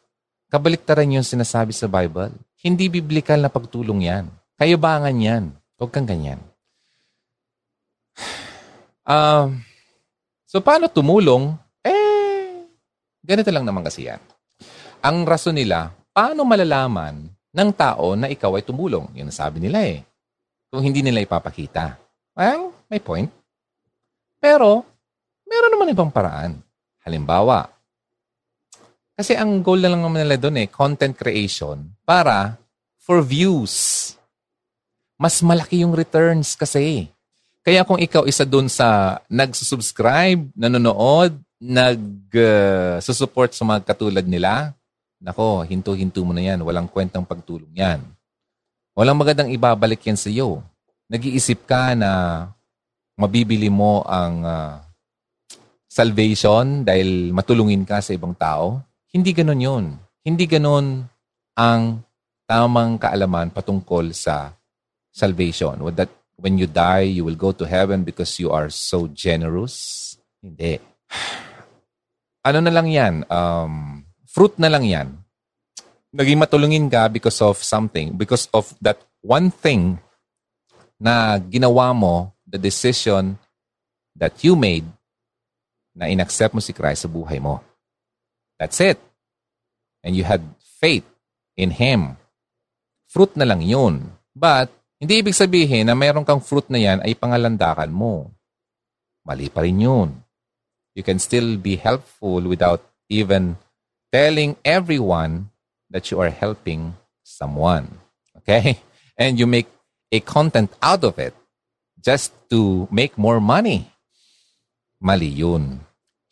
Kabaliktaran 0.49 1.15
yung 1.15 1.25
sinasabi 1.25 1.71
sa 1.71 1.87
Bible. 1.87 2.33
Hindi 2.59 2.89
biblikal 2.91 3.39
na 3.39 3.47
pagtulong 3.47 4.03
yan. 4.03 4.25
Kayabangan 4.59 5.15
yan. 5.15 5.43
Huwag 5.79 5.91
kang 5.93 6.09
ganyan. 6.09 6.41
Um, 9.09 9.65
So 10.49 10.65
paano 10.65 10.89
tumulong? 10.89 11.53
Eh, 11.85 12.65
ganito 13.21 13.53
lang 13.53 13.69
naman 13.69 13.85
kasi 13.85 14.09
yan. 14.09 14.17
Ang 15.05 15.21
rason 15.29 15.53
nila, 15.53 15.93
paano 16.09 16.41
malalaman 16.41 17.29
ng 17.53 17.69
tao 17.77 18.17
na 18.17 18.25
ikaw 18.33 18.57
ay 18.57 18.65
tumulong? 18.65 19.13
Yun 19.13 19.29
ang 19.29 19.37
sabi 19.37 19.61
nila 19.61 19.85
eh. 19.85 20.01
Kung 20.73 20.81
hindi 20.81 21.05
nila 21.05 21.21
ipapakita. 21.21 22.01
Well, 22.33 22.73
may 22.89 22.97
point. 22.97 23.29
Pero, 24.41 24.81
meron 25.45 25.71
naman 25.77 25.93
ibang 25.93 26.09
paraan. 26.09 26.57
Halimbawa, 27.05 27.69
kasi 29.19 29.35
ang 29.35 29.59
goal 29.59 29.83
na 29.83 29.91
lang 29.91 29.99
naman 29.99 30.23
nila 30.23 30.39
doon 30.39 30.63
eh, 30.63 30.67
content 30.71 31.11
creation 31.11 31.91
para 32.07 32.55
for 32.97 33.19
views. 33.19 34.15
Mas 35.19 35.43
malaki 35.43 35.83
yung 35.83 35.91
returns 35.91 36.55
kasi. 36.55 37.11
Kaya 37.59 37.83
kung 37.83 37.99
ikaw 37.99 38.23
isa 38.23 38.47
doon 38.47 38.71
sa 38.71 39.19
nagsusubscribe, 39.27 40.55
nanonood, 40.55 41.35
nag-susupport 41.59 43.51
uh, 43.51 43.55
sa 43.55 43.63
mga 43.67 43.79
katulad 43.83 44.23
nila, 44.23 44.71
nako, 45.19 45.67
hinto-hinto 45.67 46.23
mo 46.23 46.31
na 46.31 46.43
yan. 46.43 46.63
Walang 46.63 46.87
kwentang 46.87 47.27
pagtulong 47.27 47.75
yan. 47.75 47.99
Walang 48.95 49.19
magandang 49.19 49.51
ibabalik 49.51 49.99
yan 50.07 50.15
sa 50.15 50.31
iyo. 50.31 50.63
Nag-iisip 51.11 51.67
ka 51.67 51.95
na 51.99 52.47
mabibili 53.19 53.67
mo 53.67 54.07
ang 54.07 54.35
uh, 54.47 54.79
salvation 55.89 56.87
dahil 56.87 57.35
matulungin 57.35 57.83
ka 57.83 57.99
sa 57.99 58.15
ibang 58.15 58.31
tao. 58.37 58.79
Hindi 59.11 59.35
ganon 59.35 59.59
yun. 59.59 59.85
Hindi 60.23 60.47
ganon 60.47 61.03
ang 61.59 61.81
tamang 62.47 62.95
kaalaman 62.95 63.51
patungkol 63.51 64.15
sa 64.15 64.55
salvation. 65.11 65.75
What 65.83 65.99
that 65.99 66.18
when 66.39 66.57
you 66.57 66.65
die, 66.65 67.11
you 67.11 67.27
will 67.27 67.35
go 67.35 67.51
to 67.51 67.67
heaven 67.67 68.07
because 68.07 68.39
you 68.39 68.51
are 68.51 68.71
so 68.71 69.11
generous? 69.11 70.15
Hindi. 70.39 70.79
Ano 72.47 72.59
na 72.63 72.71
lang 72.71 72.87
yan? 72.87 73.27
Um, 73.27 74.07
fruit 74.23 74.55
na 74.55 74.71
lang 74.71 74.87
yan. 74.87 75.19
Naging 76.15 76.39
matulungin 76.39 76.87
ka 76.87 77.11
because 77.11 77.43
of 77.43 77.59
something. 77.59 78.15
Because 78.15 78.47
of 78.55 78.71
that 78.79 78.97
one 79.21 79.51
thing 79.51 79.99
na 80.97 81.37
ginawa 81.37 81.91
mo, 81.91 82.31
the 82.47 82.57
decision 82.57 83.37
that 84.15 84.39
you 84.41 84.55
made 84.55 84.87
na 85.93 86.07
inaccept 86.07 86.55
mo 86.55 86.63
si 86.63 86.71
Christ 86.71 87.05
sa 87.05 87.11
buhay 87.11 87.43
mo. 87.43 87.59
That's 88.57 88.79
it. 88.79 88.97
And 90.03 90.15
you 90.15 90.23
had 90.23 90.41
faith 90.79 91.05
in 91.59 91.75
Him. 91.75 92.15
Fruit 93.11 93.35
na 93.35 93.43
lang 93.43 93.59
yun. 93.59 94.15
But 94.31 94.71
hindi 94.99 95.23
ibig 95.23 95.31
sabihin 95.31 95.87
na 95.87 95.95
mayroon 95.95 96.27
kang 96.27 96.43
fruit 96.43 96.67
na 96.67 96.75
yan 96.75 96.99
ay 96.99 97.15
pangalandakan 97.15 97.87
mo. 97.87 98.35
Mali 99.23 99.47
pa 99.47 99.63
rin 99.63 99.79
yun. 99.79 100.09
You 100.91 101.07
can 101.07 101.23
still 101.23 101.55
be 101.55 101.79
helpful 101.79 102.43
without 102.43 102.83
even 103.07 103.55
telling 104.11 104.59
everyone 104.67 105.55
that 105.87 106.11
you 106.11 106.19
are 106.19 106.27
helping 106.27 106.99
someone. 107.23 108.03
Okay? 108.43 108.83
And 109.19 109.39
you 109.39 109.47
make 109.47 109.71
a 110.11 110.19
content 110.19 110.75
out 110.83 111.07
of 111.07 111.15
it 111.15 111.35
just 111.99 112.35
to 112.51 112.87
make 112.91 113.15
more 113.15 113.39
money. 113.39 113.87
Mali 114.99 115.31
yun. 115.31 115.79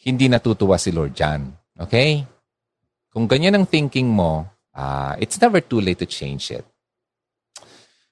Hindi 0.04 0.28
natutuwa 0.28 0.76
si 0.76 0.92
Lord 0.92 1.16
John. 1.16 1.56
Okay? 1.80 2.28
Kung 3.12 3.32
ganyan 3.32 3.56
ang 3.56 3.66
thinking 3.68 4.12
mo, 4.12 4.44
uh, 4.76 5.16
it's 5.20 5.40
never 5.40 5.64
too 5.64 5.80
late 5.80 6.00
to 6.04 6.08
change 6.08 6.52
it. 6.52 6.68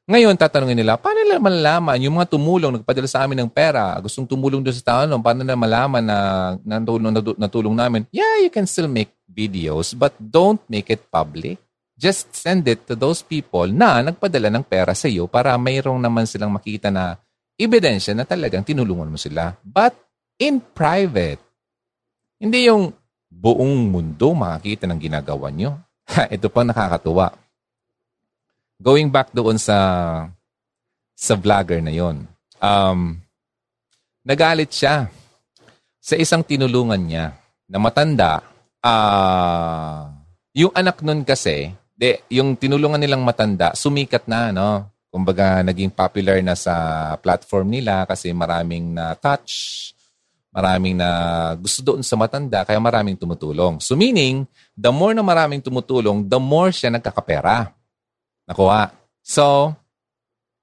Ngayon, 0.05 0.37
tatanungin 0.37 0.77
nila, 0.77 1.01
paano 1.01 1.25
nila 1.25 1.41
malalaman 1.41 1.97
yung 1.97 2.21
mga 2.21 2.37
tumulong, 2.37 2.77
nagpadala 2.77 3.09
sa 3.09 3.25
amin 3.25 3.41
ng 3.41 3.49
pera, 3.49 3.97
gustong 3.97 4.29
tumulong 4.29 4.61
doon 4.61 4.77
sa 4.77 4.85
tao, 4.85 5.01
no? 5.09 5.17
paano 5.17 5.41
nila 5.41 5.57
malaman 5.57 6.05
na 6.05 6.17
natulong, 6.61 7.09
natulong 7.41 7.73
namin? 7.73 8.05
Yeah, 8.13 8.45
you 8.45 8.53
can 8.53 8.69
still 8.69 8.85
make 8.85 9.09
videos, 9.25 9.97
but 9.97 10.13
don't 10.21 10.61
make 10.69 10.93
it 10.93 11.09
public. 11.09 11.57
Just 11.97 12.29
send 12.37 12.69
it 12.69 12.85
to 12.85 12.93
those 12.93 13.25
people 13.25 13.65
na 13.65 14.05
nagpadala 14.05 14.53
ng 14.53 14.61
pera 14.69 14.93
sa 14.93 15.09
iyo 15.09 15.25
para 15.25 15.57
mayroong 15.57 15.97
naman 15.97 16.29
silang 16.29 16.53
makita 16.53 16.93
na 16.93 17.17
ebidensya 17.57 18.13
na 18.13 18.29
talagang 18.29 18.61
tinulungan 18.61 19.09
mo 19.09 19.17
sila. 19.17 19.57
But 19.65 19.97
in 20.37 20.61
private. 20.61 21.41
Hindi 22.37 22.67
yung 22.69 22.93
buong 23.31 23.89
mundo 23.89 24.37
makakita 24.37 24.85
ng 24.85 24.99
ginagawa 25.01 25.49
nyo. 25.49 25.81
Ito 26.35 26.51
pa 26.51 26.61
nakakatuwa 26.61 27.44
going 28.81 29.07
back 29.11 29.31
doon 29.31 29.59
sa 29.59 29.77
sa 31.15 31.33
vlogger 31.33 31.79
na 31.79 31.93
yon. 31.95 32.27
Um, 32.59 33.19
nagalit 34.25 34.73
siya 34.73 35.07
sa 36.01 36.15
isang 36.17 36.43
tinulungan 36.43 36.99
niya 36.99 37.37
na 37.65 37.77
matanda 37.79 38.43
ah, 38.85 40.13
yung 40.55 40.71
anak 40.77 41.01
nun 41.01 41.25
kasi, 41.25 41.73
de, 41.97 42.21
yung 42.29 42.53
tinulungan 42.55 43.01
nilang 43.01 43.25
matanda, 43.25 43.73
sumikat 43.73 44.29
na, 44.29 44.53
no? 44.53 44.85
Kumbaga, 45.11 45.65
naging 45.65 45.91
popular 45.91 46.39
na 46.39 46.55
sa 46.55 46.75
platform 47.19 47.75
nila 47.75 48.07
kasi 48.07 48.31
maraming 48.31 48.95
na 48.95 49.15
touch, 49.19 49.91
maraming 50.55 50.95
na 50.95 51.09
gusto 51.59 51.83
doon 51.83 51.99
sa 51.99 52.15
matanda, 52.15 52.63
kaya 52.63 52.79
maraming 52.79 53.19
tumutulong. 53.19 53.83
So 53.83 53.99
meaning, 53.99 54.47
the 54.75 54.91
more 54.91 55.11
na 55.11 55.19
maraming 55.19 55.59
tumutulong, 55.59 56.23
the 56.23 56.39
more 56.39 56.71
siya 56.71 56.91
nagkakapera. 56.95 57.74
Nakuha. 58.45 58.93
So, 59.25 59.73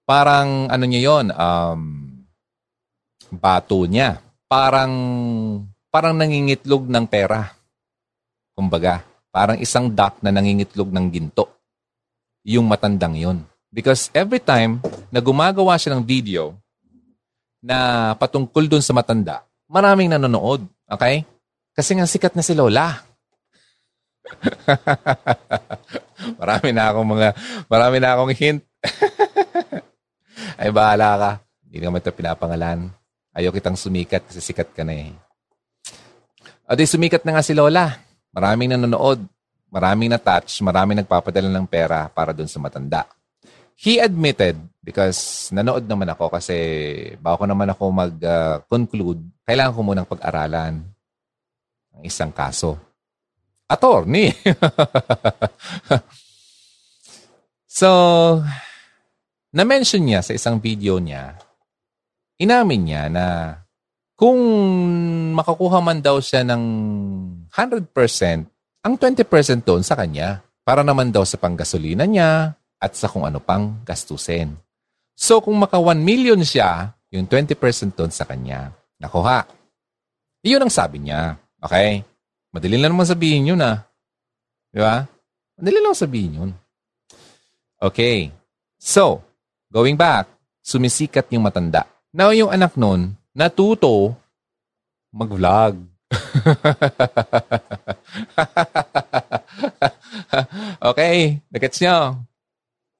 parang 0.06 0.70
ano 0.70 0.84
niya 0.86 1.00
yon 1.02 1.26
um, 1.34 1.80
bato 3.34 3.82
niya. 3.90 4.22
Parang, 4.46 4.92
parang 5.90 6.14
nangingitlog 6.14 6.86
ng 6.86 7.06
pera. 7.10 7.50
Kumbaga, 8.54 9.02
parang 9.32 9.58
isang 9.58 9.90
duck 9.90 10.20
na 10.22 10.30
nangingitlog 10.30 10.92
ng 10.92 11.06
ginto. 11.10 11.48
Yung 12.46 12.68
matandang 12.68 13.16
yon. 13.18 13.38
Because 13.72 14.12
every 14.12 14.38
time 14.38 14.84
na 15.08 15.24
gumagawa 15.24 15.80
siya 15.80 15.96
ng 15.96 16.04
video 16.04 16.52
na 17.64 18.12
patungkol 18.20 18.68
dun 18.68 18.84
sa 18.84 18.92
matanda, 18.92 19.42
maraming 19.64 20.12
nanonood. 20.12 20.62
Okay? 20.84 21.24
Kasi 21.72 21.96
nga 21.96 22.04
sikat 22.04 22.36
na 22.36 22.44
si 22.44 22.52
Lola. 22.52 23.00
marami 26.40 26.68
na 26.70 26.84
akong 26.90 27.08
mga, 27.08 27.28
marami 27.66 27.96
na 27.98 28.08
akong 28.14 28.32
hint. 28.34 28.60
Ay, 30.60 30.70
bahala 30.70 31.08
ka. 31.18 31.30
Hindi 31.66 31.78
naman 31.82 32.00
ito 32.04 32.12
pinapangalan. 32.12 32.92
Ayaw 33.32 33.50
kitang 33.50 33.78
sumikat 33.78 34.28
kasi 34.28 34.44
sikat 34.44 34.76
ka 34.76 34.84
na 34.84 34.92
eh. 34.92 35.12
O 36.68 36.76
di, 36.76 36.84
sumikat 36.84 37.24
na 37.24 37.36
nga 37.36 37.44
si 37.44 37.56
Lola. 37.56 37.96
Maraming 38.32 38.76
nanonood. 38.76 39.24
Maraming 39.72 40.12
na-touch. 40.12 40.60
Maraming 40.60 41.00
nagpapadala 41.00 41.48
ng 41.48 41.66
pera 41.68 42.12
para 42.12 42.36
dun 42.36 42.48
sa 42.48 42.60
matanda. 42.60 43.08
He 43.82 43.98
admitted, 43.98 44.60
because 44.84 45.50
nanood 45.50 45.88
naman 45.88 46.06
ako 46.12 46.30
kasi 46.30 46.54
bago 47.18 47.48
naman 47.48 47.72
ako 47.72 47.82
mag-conclude, 47.90 49.18
uh, 49.18 49.30
kailangan 49.48 49.74
ko 49.74 49.80
munang 49.82 50.06
pag-aralan 50.06 50.86
ang 51.90 52.02
isang 52.04 52.30
kaso. 52.30 52.78
Attorney. 53.72 54.28
so, 57.80 57.88
na-mention 59.56 60.04
niya 60.04 60.20
sa 60.20 60.36
isang 60.36 60.60
video 60.60 61.00
niya, 61.00 61.40
inamin 62.36 62.82
niya 62.84 63.02
na 63.08 63.26
kung 64.12 64.36
makakuha 65.32 65.80
man 65.80 66.04
daw 66.04 66.20
siya 66.20 66.44
ng 66.44 66.62
100%, 67.48 68.84
ang 68.84 68.94
20% 68.94 69.64
doon 69.64 69.80
sa 69.80 69.96
kanya. 69.96 70.44
Para 70.62 70.86
naman 70.86 71.10
daw 71.10 71.26
sa 71.26 71.42
panggasolina 71.42 72.06
niya 72.06 72.54
at 72.78 72.94
sa 72.94 73.10
kung 73.10 73.26
ano 73.26 73.42
pang 73.42 73.82
gastusin. 73.82 74.54
So 75.18 75.42
kung 75.42 75.58
maka 75.58 75.74
1 75.74 75.98
million 75.98 76.38
siya, 76.38 76.94
yung 77.10 77.26
20% 77.26 77.98
doon 77.98 78.14
sa 78.14 78.22
kanya. 78.22 78.70
Nakuha. 79.02 79.42
Iyon 80.46 80.62
ang 80.62 80.70
sabi 80.70 81.02
niya. 81.02 81.34
Okay? 81.58 82.06
Madali 82.52 82.76
lang 82.76 82.92
naman 82.92 83.08
sabihin 83.08 83.56
yun 83.56 83.64
ah. 83.64 83.82
Di 84.70 84.78
ba? 84.78 85.08
Madali 85.56 85.78
lang 85.80 85.96
sabihin 85.96 86.38
yun. 86.38 86.50
Okay. 87.80 88.30
So, 88.78 89.24
Going 89.72 89.96
back, 89.96 90.28
sumisikat 90.60 91.32
yung 91.32 91.48
matanda. 91.48 91.88
Now, 92.12 92.28
yung 92.36 92.52
anak 92.52 92.76
nun, 92.76 93.16
natuto 93.32 94.12
mag-vlog. 95.08 95.80
okay, 100.92 101.40
nagets 101.48 101.80
nyo? 101.80 102.20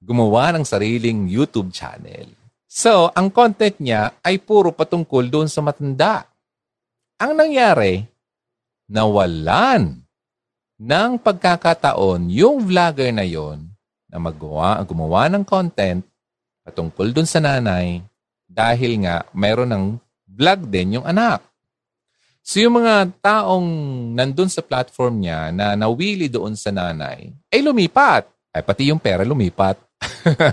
Gumawa 0.01 0.57
ng 0.57 0.65
sariling 0.65 1.29
YouTube 1.29 1.77
channel. 1.77 2.33
So, 2.65 3.13
ang 3.13 3.29
content 3.29 3.77
niya 3.77 4.17
ay 4.25 4.41
puro 4.41 4.73
patungkol 4.73 5.29
doon 5.29 5.53
sa 5.53 5.61
matanda. 5.61 6.25
Ang 7.21 7.37
nangyari, 7.37 8.01
nawalan 8.93 10.05
ng 10.77 11.11
pagkakataon 11.17 12.29
yung 12.29 12.69
vlogger 12.69 13.09
na 13.09 13.25
yon 13.25 13.73
na 14.13 14.21
magawa, 14.21 14.77
gumawa 14.85 15.33
ng 15.33 15.41
content 15.49 16.05
patungkol 16.61 17.17
dun 17.17 17.25
sa 17.25 17.41
nanay 17.41 18.05
dahil 18.45 19.01
nga 19.09 19.25
mayroon 19.33 19.73
ng 19.73 19.87
vlog 20.29 20.69
din 20.69 21.01
yung 21.01 21.07
anak. 21.09 21.41
So 22.45 22.61
yung 22.61 22.83
mga 22.83 23.09
taong 23.23 23.69
nandun 24.13 24.53
sa 24.53 24.61
platform 24.61 25.25
niya 25.25 25.49
na 25.55 25.73
nawili 25.73 26.29
doon 26.29 26.53
sa 26.59 26.69
nanay, 26.69 27.33
ay 27.49 27.61
lumipat. 27.65 28.29
Ay 28.53 28.61
pati 28.61 28.93
yung 28.93 29.01
pera 29.01 29.25
lumipat. 29.25 29.81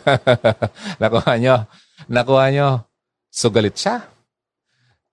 nakuha 1.02 1.34
nyo. 1.36 1.68
Nakuha 2.08 2.46
nyo. 2.54 2.70
So 3.28 3.52
galit 3.52 3.76
siya. 3.76 4.06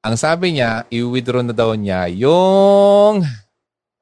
Ang 0.07 0.15
sabi 0.15 0.55
niya, 0.55 0.87
i-withdraw 0.87 1.43
na 1.43 1.51
daw 1.51 1.75
niya 1.75 2.07
yung 2.07 3.27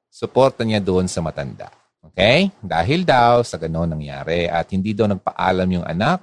suporta 0.05 0.61
niya 0.61 0.77
doon 0.77 1.09
sa 1.09 1.17
matanda. 1.25 1.73
Okay? 2.05 2.53
Dahil 2.61 3.01
daw 3.01 3.41
sa 3.41 3.57
gano'n 3.57 3.97
nangyari 3.97 4.45
at 4.45 4.69
hindi 4.69 4.93
daw 4.93 5.09
nagpaalam 5.09 5.65
yung 5.65 5.81
anak 5.81 6.21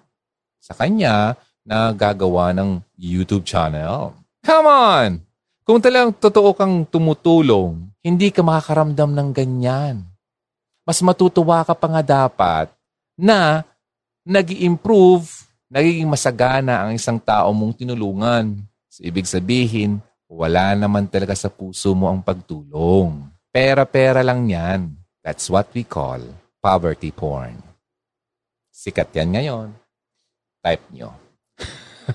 sa 0.62 0.78
kanya 0.78 1.34
na 1.66 1.90
gagawa 1.90 2.54
ng 2.54 2.78
YouTube 2.94 3.42
channel. 3.42 4.14
Come 4.46 4.70
on! 4.70 5.10
Kung 5.66 5.82
talagang 5.82 6.14
totoo 6.14 6.54
kang 6.54 6.86
tumutulong, 6.86 7.82
hindi 8.06 8.30
ka 8.30 8.46
makakaramdam 8.46 9.10
ng 9.10 9.28
ganyan. 9.34 10.06
Mas 10.86 11.02
matutuwa 11.02 11.66
ka 11.66 11.74
pa 11.74 11.90
nga 11.90 12.02
dapat 12.06 12.70
na 13.18 13.66
nag 14.22 14.46
improve 14.62 15.26
nagiging 15.66 16.06
masagana 16.06 16.86
ang 16.86 16.94
isang 16.94 17.18
tao 17.18 17.50
mong 17.50 17.82
tinulungan. 17.82 18.62
So, 18.92 19.09
ibig 19.09 19.24
sabihin, 19.24 20.05
wala 20.28 20.76
naman 20.76 21.09
talaga 21.09 21.33
sa 21.33 21.48
puso 21.48 21.96
mo 21.96 22.12
ang 22.12 22.20
pagtulong. 22.20 23.24
Pera-pera 23.48 24.20
lang 24.20 24.52
yan. 24.52 24.92
That's 25.24 25.48
what 25.48 25.72
we 25.72 25.81
call 25.81 26.20
poverty 26.61 27.09
porn. 27.09 27.57
Sikat 28.68 29.16
yan 29.16 29.33
ngayon 29.33 29.83
type 30.62 30.87
nyo. 30.94 31.11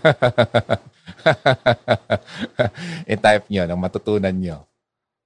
I-type 3.12 3.46
nyo 3.52 3.68
nang 3.68 3.82
matutunan 3.82 4.38
nyo. 4.38 4.63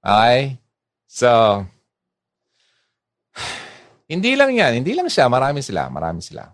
Okay? 0.02 0.58
So, 1.06 1.62
hindi 4.12 4.34
lang 4.34 4.50
yan. 4.56 4.82
Hindi 4.82 4.96
lang 4.96 5.12
siya. 5.12 5.30
Marami 5.30 5.62
sila. 5.62 5.86
Marami 5.92 6.24
sila. 6.24 6.48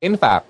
In 0.00 0.16
fact, 0.16 0.48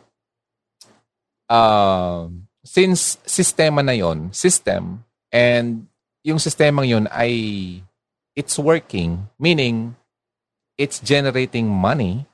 uh, 1.50 2.30
since 2.66 3.22
sistema 3.22 3.86
na 3.86 3.94
yon, 3.94 4.34
system, 4.34 5.06
and 5.30 5.86
yung 6.26 6.42
sistemang 6.42 6.90
yon 6.90 7.06
ay 7.14 7.78
it's 8.34 8.58
working, 8.58 9.30
meaning 9.38 9.94
it's 10.74 10.98
generating 10.98 11.70
money 11.70 12.26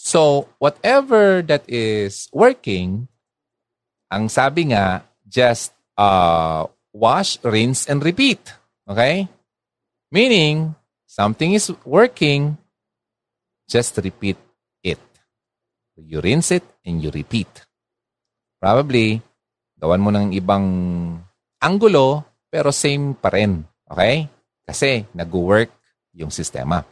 So, 0.00 0.48
whatever 0.56 1.44
that 1.44 1.68
is 1.68 2.32
working, 2.32 3.04
ang 4.08 4.32
sabi 4.32 4.72
nga, 4.72 5.04
just 5.28 5.76
uh, 5.92 6.64
wash, 6.96 7.36
rinse, 7.44 7.84
and 7.84 8.00
repeat. 8.00 8.40
Okay? 8.88 9.28
Meaning, 10.10 10.74
something 11.04 11.52
is 11.52 11.68
working, 11.84 12.56
just 13.68 14.00
repeat 14.00 14.40
it. 14.82 14.98
You 16.00 16.24
rinse 16.24 16.50
it 16.50 16.64
and 16.80 17.04
you 17.04 17.12
repeat. 17.12 17.68
Probably, 18.60 19.16
gawan 19.80 20.04
mo 20.04 20.12
ng 20.12 20.36
ibang 20.36 20.66
angulo, 21.56 22.28
pero 22.52 22.68
same 22.68 23.16
pa 23.16 23.32
rin. 23.32 23.64
Okay? 23.88 24.28
Kasi 24.68 25.08
nag-work 25.16 25.72
yung 26.12 26.28
sistema. 26.28 26.84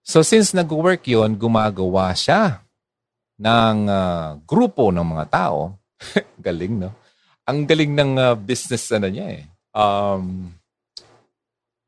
So 0.00 0.24
since 0.24 0.56
nag-work 0.56 1.04
yon 1.04 1.36
gumagawa 1.36 2.16
siya 2.16 2.64
ng 3.40 3.76
uh, 3.88 4.40
grupo 4.48 4.88
ng 4.88 5.04
mga 5.04 5.26
tao. 5.28 5.76
galing, 6.44 6.88
no? 6.88 6.90
Ang 7.44 7.68
galing 7.68 7.92
ng 7.92 8.12
uh, 8.16 8.34
business 8.36 8.88
ano 8.88 9.08
niya 9.12 9.40
eh. 9.40 9.42
Um, 9.74 10.48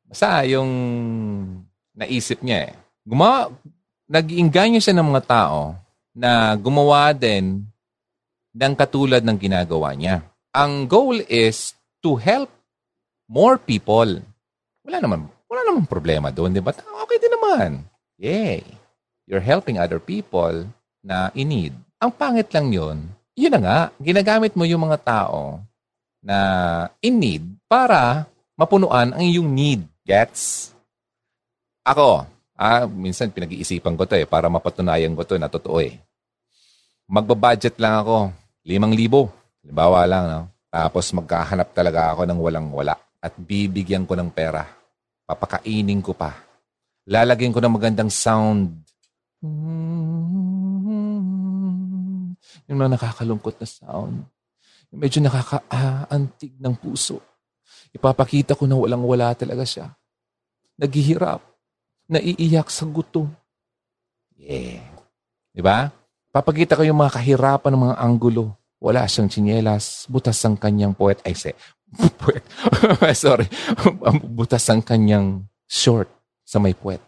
basta 0.05 0.45
yung 0.45 0.69
naisip 1.97 2.45
niya 2.45 2.69
eh. 2.69 2.73
Gumawa, 3.05 3.49
nag-iinganyo 4.05 4.77
siya 4.77 4.97
ng 4.97 5.07
mga 5.13 5.23
tao 5.25 5.73
na 6.17 6.53
gumawa 6.57 7.13
din 7.13 7.65
ng 8.55 8.73
katulad 8.77 9.25
ng 9.25 9.37
ginagawa 9.39 9.97
niya. 9.97 10.23
Ang 10.55 10.87
goal 10.87 11.19
is 11.27 11.75
to 11.99 12.15
help 12.15 12.49
more 13.27 13.59
people. 13.59 14.23
Wala 14.87 14.97
naman, 15.03 15.27
wala 15.49 15.61
naman 15.67 15.83
problema 15.89 16.31
doon, 16.31 16.55
di 16.55 16.63
ba? 16.63 16.71
Okay 16.75 17.17
din 17.19 17.33
naman. 17.33 17.71
Yay! 18.17 18.63
You're 19.27 19.43
helping 19.43 19.75
other 19.75 19.99
people 19.99 20.71
na 21.03 21.29
in 21.35 21.51
need. 21.51 21.75
Ang 21.99 22.15
pangit 22.15 22.47
lang 22.55 22.71
yun, 22.71 23.11
yun 23.37 23.53
na 23.53 23.59
nga, 23.61 23.79
ginagamit 23.99 24.55
mo 24.55 24.63
yung 24.63 24.87
mga 24.87 24.97
tao 25.03 25.61
na 26.23 26.37
in 27.03 27.19
need 27.19 27.43
para 27.69 28.25
mapunuan 28.57 29.13
ang 29.13 29.21
iyong 29.21 29.51
need. 29.51 29.81
Gets? 30.07 30.71
Ako, 31.83 32.23
ah, 32.55 32.83
minsan 32.87 33.29
pinag-iisipan 33.29 33.99
ko 33.99 34.07
to 34.07 34.15
eh, 34.15 34.25
para 34.25 34.47
mapatunayan 34.47 35.13
ko 35.13 35.27
to 35.27 35.35
na 35.35 35.51
totoo 35.51 35.83
eh. 35.83 35.99
Magbabudget 37.07 37.79
lang 37.79 38.03
ako, 38.03 38.35
limang 38.67 38.91
libo. 38.91 39.31
Halimbawa 39.63 40.03
lang, 40.03 40.23
no? 40.27 40.41
Tapos 40.67 41.07
magkahanap 41.15 41.71
talaga 41.71 42.11
ako 42.11 42.27
ng 42.27 42.39
walang-wala 42.43 42.99
at 43.23 43.31
bibigyan 43.39 44.03
ko 44.03 44.19
ng 44.19 44.27
pera. 44.27 44.67
Papakainin 45.23 46.03
ko 46.03 46.11
pa. 46.11 46.35
Lalagyan 47.07 47.55
ko 47.55 47.63
ng 47.63 47.71
magandang 47.71 48.11
sound. 48.11 48.75
Yung 52.67 52.75
mga 52.75 52.99
nakakalungkot 52.99 53.55
na 53.55 53.67
sound. 53.71 54.27
Yung 54.91 54.99
medyo 54.99 55.23
nakakaantig 55.23 56.59
ng 56.59 56.75
puso. 56.75 57.23
Ipapakita 57.95 58.51
ko 58.59 58.67
na 58.67 58.75
walang-wala 58.75 59.31
talaga 59.31 59.63
siya. 59.63 59.95
Naghihirap. 60.75 61.39
Naiiyak 62.11 62.67
sa 62.67 62.83
gutom. 62.83 63.31
Yeah. 64.35 64.83
Di 65.55 65.63
ba? 65.63 65.87
Papakita 66.37 66.77
ko 66.77 66.85
yung 66.85 67.01
mga 67.01 67.17
kahirapan 67.17 67.73
ng 67.73 67.83
mga 67.89 67.97
anggulo. 67.97 68.53
Wala 68.77 69.09
siyang 69.09 69.25
tsinelas. 69.25 70.05
Butas 70.05 70.37
ang 70.45 70.53
kanyang 70.53 70.93
puwet. 70.93 71.17
Ay, 71.25 71.33
say, 71.33 71.57
puwet. 72.21 72.45
Sorry. 73.17 73.49
Butas 74.37 74.61
ang 74.69 74.85
kanyang 74.85 75.49
short 75.65 76.05
sa 76.45 76.61
may 76.61 76.77
puwet. 76.77 77.01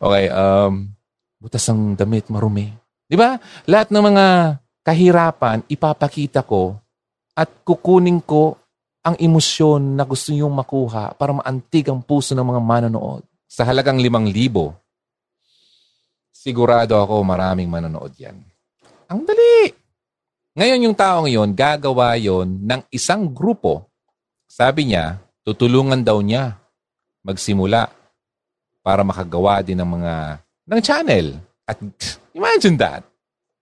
okay, 0.00 0.24
um, 0.32 0.88
butas 1.36 1.68
ang 1.68 1.92
damit, 1.92 2.32
marumi. 2.32 2.72
Di 3.04 3.20
ba? 3.20 3.36
Lahat 3.68 3.92
ng 3.92 4.00
mga 4.00 4.24
kahirapan, 4.80 5.68
ipapakita 5.68 6.40
ko 6.40 6.80
at 7.36 7.52
kukunin 7.68 8.24
ko 8.24 8.56
ang 9.04 9.12
emosyon 9.20 9.92
na 9.92 10.08
gusto 10.08 10.32
niyong 10.32 10.56
makuha 10.56 11.12
para 11.20 11.36
maantig 11.36 11.84
ang 11.92 12.00
puso 12.00 12.32
ng 12.32 12.48
mga 12.48 12.60
manonood. 12.64 13.28
Sa 13.44 13.68
halagang 13.68 14.00
limang 14.00 14.24
libo, 14.24 14.79
sigurado 16.40 16.96
ako 16.96 17.20
maraming 17.20 17.68
manonood 17.68 18.16
yan. 18.16 18.40
Ang 19.12 19.28
dali! 19.28 19.76
Ngayon 20.56 20.84
yung 20.88 20.96
taong 20.96 21.28
yon 21.28 21.52
gagawa 21.52 22.16
yon 22.16 22.64
ng 22.64 22.80
isang 22.88 23.28
grupo. 23.28 23.92
Sabi 24.48 24.88
niya, 24.88 25.20
tutulungan 25.44 26.00
daw 26.00 26.16
niya 26.24 26.56
magsimula 27.20 27.92
para 28.80 29.04
makagawa 29.04 29.60
din 29.60 29.76
ng 29.76 29.90
mga 30.00 30.14
ng 30.40 30.80
channel. 30.80 31.26
At 31.68 31.76
imagine 32.38 32.80
that. 32.80 33.04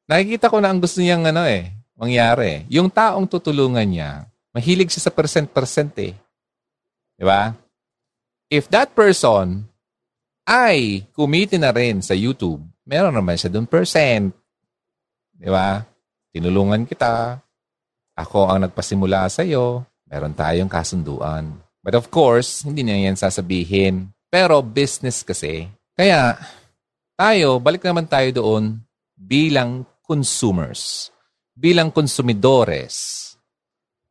Nakikita 0.06 0.46
ko 0.46 0.62
na 0.62 0.70
ang 0.70 0.78
gusto 0.78 1.02
niyang 1.02 1.26
ano 1.28 1.44
eh, 1.44 1.74
mangyari. 1.98 2.64
Yung 2.70 2.88
taong 2.88 3.26
tutulungan 3.26 3.84
niya, 3.84 4.24
mahilig 4.54 4.94
siya 4.94 5.10
sa 5.10 5.12
percent-percent 5.12 5.92
eh. 5.98 6.14
Di 7.18 7.24
ba? 7.26 7.52
If 8.48 8.70
that 8.72 8.96
person 8.96 9.68
ay 10.48 11.04
kumiti 11.12 11.60
na 11.60 11.68
rin 11.68 12.00
sa 12.00 12.16
YouTube, 12.16 12.64
meron 12.88 13.12
naman 13.12 13.36
siya 13.36 13.52
doon 13.52 13.68
percent. 13.68 14.32
Di 15.36 15.52
ba? 15.52 15.84
Tinulungan 16.32 16.88
kita. 16.88 17.36
Ako 18.16 18.48
ang 18.48 18.64
nagpasimula 18.64 19.28
sa 19.28 19.44
iyo. 19.44 19.84
Meron 20.08 20.32
tayong 20.32 20.72
kasunduan. 20.72 21.52
But 21.84 22.00
of 22.00 22.08
course, 22.08 22.64
hindi 22.64 22.80
na 22.80 22.96
yan 22.96 23.20
sasabihin. 23.20 24.08
Pero 24.32 24.64
business 24.64 25.20
kasi. 25.20 25.68
Kaya, 25.92 26.40
tayo, 27.12 27.60
balik 27.60 27.84
naman 27.84 28.08
tayo 28.08 28.32
doon 28.32 28.80
bilang 29.12 29.84
consumers. 30.00 31.12
Bilang 31.52 31.92
konsumidores. 31.92 33.24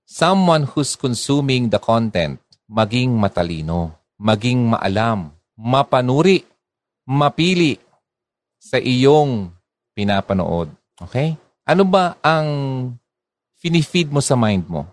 Someone 0.05 0.69
who's 0.69 0.93
consuming 0.93 1.73
the 1.73 1.81
content, 1.81 2.39
maging 2.69 3.13
matalino, 3.17 3.93
maging 4.17 4.69
maalam, 4.69 5.36
mapanuri, 5.57 6.45
mapili 7.09 7.81
sa 8.61 8.77
iyong 8.77 9.49
pinapanood. 9.97 10.69
Okay? 11.01 11.33
Ano 11.65 11.83
ba 11.83 12.15
ang 12.21 12.47
finifeed 13.57 14.13
mo 14.13 14.21
sa 14.21 14.37
mind 14.37 14.69
mo? 14.69 14.85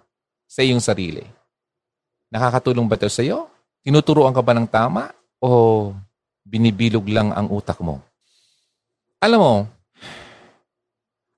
Sa 0.48 0.64
iyong 0.64 0.80
sarili? 0.80 1.22
Nakakatulong 2.32 2.88
ba 2.88 2.96
ito 2.96 3.06
sa 3.06 3.22
iyo? 3.22 3.46
Tinuturuan 3.84 4.32
ka 4.32 4.40
ba 4.40 4.56
ng 4.56 4.66
tama? 4.66 5.12
O 5.38 5.92
binibilog 6.42 7.04
lang 7.06 7.30
ang 7.30 7.52
utak 7.52 7.78
mo? 7.84 8.00
Alam 9.20 9.40
mo, 9.40 9.54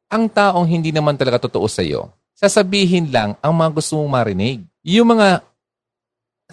ang 0.07 0.25
taong 0.31 0.67
hindi 0.67 0.95
naman 0.95 1.19
talaga 1.19 1.47
totoo 1.47 1.67
sa 1.67 1.83
iyo, 1.83 2.11
sasabihin 2.35 3.11
lang 3.11 3.35
ang 3.43 3.53
mga 3.55 3.71
gusto 3.75 3.99
mong 3.99 4.11
marinig. 4.23 4.63
Yung 4.87 5.19
mga 5.19 5.43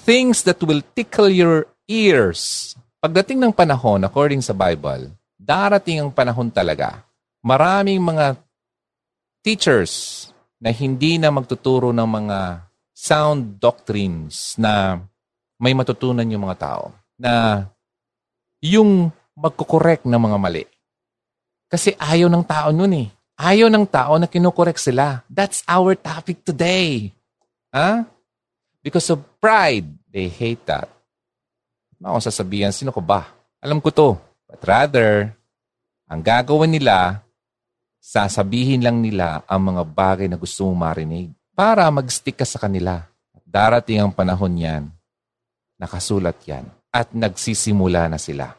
things 0.01 0.41
that 0.41 0.57
will 0.65 0.81
tickle 0.97 1.29
your 1.29 1.69
ears. 1.87 2.73
Pagdating 3.03 3.39
ng 3.39 3.53
panahon, 3.53 4.03
according 4.07 4.39
sa 4.39 4.55
Bible, 4.55 5.11
darating 5.35 5.99
ang 5.99 6.11
panahon 6.11 6.47
talaga. 6.47 7.03
Maraming 7.43 7.99
mga 7.99 8.39
teachers 9.43 10.31
na 10.63 10.71
hindi 10.71 11.19
na 11.19 11.27
magtuturo 11.27 11.91
ng 11.91 12.07
mga 12.07 12.63
sound 12.95 13.59
doctrines 13.59 14.55
na 14.55 15.03
may 15.59 15.75
matutunan 15.75 16.23
yung 16.23 16.47
mga 16.47 16.57
tao. 16.59 16.95
Na 17.19 17.67
yung 18.63 19.11
magkukorek 19.35 20.07
ng 20.07 20.15
mga 20.15 20.37
mali. 20.39 20.63
Kasi 21.67 21.91
ayaw 21.99 22.31
ng 22.31 22.45
tao 22.47 22.71
nun 22.71 22.93
eh. 22.95 23.07
Ayaw 23.35 23.67
ng 23.67 23.83
tao 23.89 24.15
na 24.15 24.29
kinukorek 24.29 24.79
sila. 24.79 25.25
That's 25.27 25.65
our 25.67 25.99
topic 25.99 26.47
today. 26.47 27.11
Huh? 27.73 28.07
Because 28.79 29.11
of 29.11 29.25
pride, 29.43 29.89
they 30.13 30.31
hate 30.31 30.63
that. 30.69 30.87
Ako 32.03 32.19
sasabihan, 32.19 32.75
sino 32.75 32.91
ko 32.91 32.99
ba? 32.99 33.31
Alam 33.63 33.79
ko 33.79 33.87
to. 33.87 34.19
But 34.43 34.59
rather, 34.67 35.31
ang 36.03 36.19
gagawin 36.19 36.75
nila, 36.75 37.23
sasabihin 38.03 38.83
lang 38.83 38.99
nila 38.99 39.39
ang 39.47 39.71
mga 39.71 39.87
bagay 39.87 40.27
na 40.27 40.35
gusto 40.35 40.67
mong 40.67 40.83
marinig 40.83 41.31
para 41.55 41.87
mag-stick 41.87 42.35
ka 42.35 42.43
sa 42.43 42.59
kanila. 42.59 43.07
Darating 43.47 44.03
ang 44.03 44.11
panahon 44.11 44.51
yan, 44.51 44.83
nakasulat 45.79 46.35
yan, 46.43 46.67
at 46.91 47.15
nagsisimula 47.15 48.11
na 48.11 48.19
sila. 48.19 48.51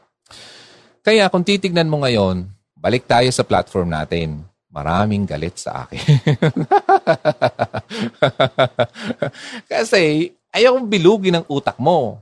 Kaya 1.04 1.28
kung 1.28 1.44
titignan 1.44 1.90
mo 1.90 2.00
ngayon, 2.00 2.48
balik 2.80 3.04
tayo 3.04 3.28
sa 3.28 3.44
platform 3.44 3.92
natin. 3.92 4.40
Maraming 4.72 5.28
galit 5.28 5.60
sa 5.60 5.86
akin. 5.86 6.02
Kasi 9.70 10.32
ayaw 10.50 10.74
kong 10.74 10.88
bilugin 10.90 11.38
ang 11.38 11.46
utak 11.46 11.78
mo. 11.78 12.18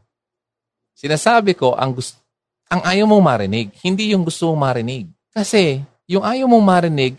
Sinasabi 0.92 1.56
ko, 1.56 1.74
ang, 1.74 1.96
gusto, 1.96 2.20
ang 2.68 2.84
ayaw 2.84 3.04
mong 3.08 3.24
marinig, 3.24 3.66
hindi 3.84 4.12
yung 4.12 4.24
gusto 4.24 4.52
mong 4.52 4.60
marinig. 4.72 5.06
Kasi 5.32 5.80
yung 6.08 6.24
ayaw 6.24 6.44
mong 6.48 6.64
marinig 6.64 7.12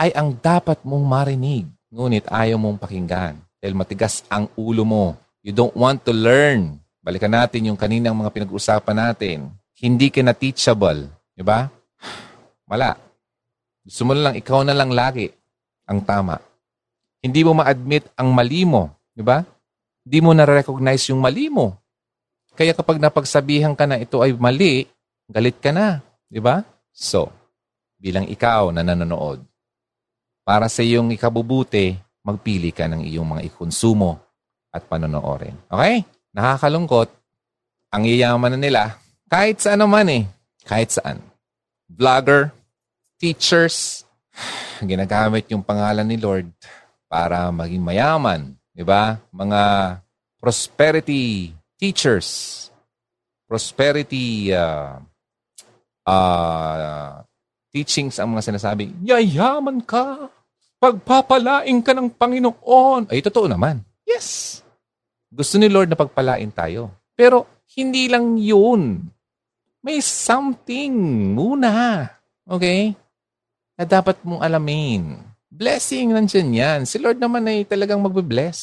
ay 0.00 0.12
ang 0.16 0.32
dapat 0.32 0.80
mong 0.80 1.04
marinig. 1.04 1.68
Ngunit 1.92 2.24
ayaw 2.30 2.56
mong 2.56 2.80
pakinggan 2.80 3.36
dahil 3.60 3.74
matigas 3.76 4.24
ang 4.32 4.48
ulo 4.56 4.84
mo. 4.86 5.06
You 5.44 5.52
don't 5.52 5.76
want 5.76 6.04
to 6.08 6.12
learn. 6.12 6.80
Balikan 7.00 7.32
natin 7.32 7.68
yung 7.72 7.76
kaninang 7.80 8.16
mga 8.16 8.32
pinag-usapan 8.32 8.96
natin. 8.96 9.52
Hindi 9.80 10.12
ka 10.12 10.20
na 10.20 10.36
teachable. 10.36 11.08
Di 11.32 11.40
ba? 11.40 11.68
Wala. 12.68 12.92
Gusto 13.80 14.04
mo 14.04 14.12
lang, 14.12 14.36
ikaw 14.36 14.60
na 14.60 14.76
lang 14.76 14.92
lagi 14.92 15.32
ang 15.88 16.04
tama. 16.04 16.36
Hindi 17.24 17.40
mo 17.40 17.56
ma-admit 17.56 18.04
ang 18.16 18.28
mali 18.32 18.68
mo. 18.68 18.92
Di 19.16 19.24
ba? 19.24 19.40
Hindi 20.04 20.18
mo 20.20 20.36
na-recognize 20.36 21.08
yung 21.08 21.24
mali 21.24 21.48
mo. 21.48 21.79
Kaya 22.60 22.76
kapag 22.76 23.00
napagsabihan 23.00 23.72
ka 23.72 23.88
na 23.88 23.96
ito 23.96 24.20
ay 24.20 24.36
mali, 24.36 24.84
galit 25.32 25.56
ka 25.64 25.72
na. 25.72 26.04
Di 26.28 26.44
ba? 26.44 26.60
So, 26.92 27.32
bilang 27.96 28.28
ikaw 28.28 28.68
na 28.68 28.84
nanonood, 28.84 29.40
para 30.44 30.68
sa 30.68 30.84
iyong 30.84 31.08
ikabubuti, 31.08 31.96
magpili 32.20 32.68
ka 32.68 32.84
ng 32.84 33.08
iyong 33.08 33.24
mga 33.24 33.48
ikonsumo 33.48 34.20
at 34.76 34.84
panonoorin. 34.84 35.56
Okay? 35.72 36.04
Nakakalungkot. 36.36 37.08
Ang 37.96 38.04
yayaman 38.12 38.52
na 38.52 38.60
nila, 38.60 38.82
kahit 39.32 39.64
saan 39.64 39.80
naman 39.80 40.12
eh. 40.12 40.22
Kahit 40.68 40.92
saan. 40.92 41.24
Vlogger, 41.88 42.52
teachers, 43.16 44.04
ginagamit 44.84 45.48
yung 45.48 45.64
pangalan 45.64 46.04
ni 46.04 46.20
Lord 46.20 46.52
para 47.08 47.48
maging 47.48 47.80
mayaman. 47.80 48.52
Di 48.76 48.84
ba? 48.84 49.16
Mga 49.32 49.96
prosperity 50.36 51.56
teachers, 51.80 52.68
prosperity 53.48 54.52
uh, 54.52 55.00
uh, 56.04 57.24
teachings 57.72 58.20
ang 58.20 58.36
mga 58.36 58.52
sinasabi, 58.52 58.92
yayaman 59.00 59.80
ka, 59.80 60.28
pagpapalain 60.76 61.80
ka 61.80 61.96
ng 61.96 62.12
Panginoon. 62.12 63.08
Ay, 63.08 63.24
totoo 63.24 63.48
naman. 63.48 63.80
Yes. 64.04 64.60
Gusto 65.30 65.56
ni 65.56 65.70
Lord 65.70 65.88
na 65.88 65.96
pagpalain 65.96 66.50
tayo. 66.50 66.90
Pero 67.14 67.46
hindi 67.78 68.10
lang 68.10 68.36
yun. 68.36 69.06
May 69.80 70.02
something 70.02 70.92
muna. 71.32 72.04
Okay? 72.44 72.92
Na 73.78 73.86
dapat 73.86 74.18
mong 74.26 74.42
alamin. 74.42 75.22
Blessing 75.46 76.10
nandiyan 76.10 76.50
yan. 76.50 76.80
Si 76.84 76.98
Lord 76.98 77.22
naman 77.22 77.46
ay 77.46 77.62
talagang 77.64 78.02
magbe-bless. 78.02 78.58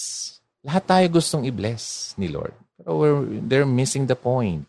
Lahat 0.67 0.83
tayo 0.83 1.05
gustong 1.07 1.47
i-bless 1.47 2.11
ni 2.19 2.27
Lord. 2.27 2.66
Pero 2.77 2.89
we're, 2.93 3.21
they're 3.43 3.69
missing 3.69 4.05
the 4.05 4.13
point. 4.13 4.63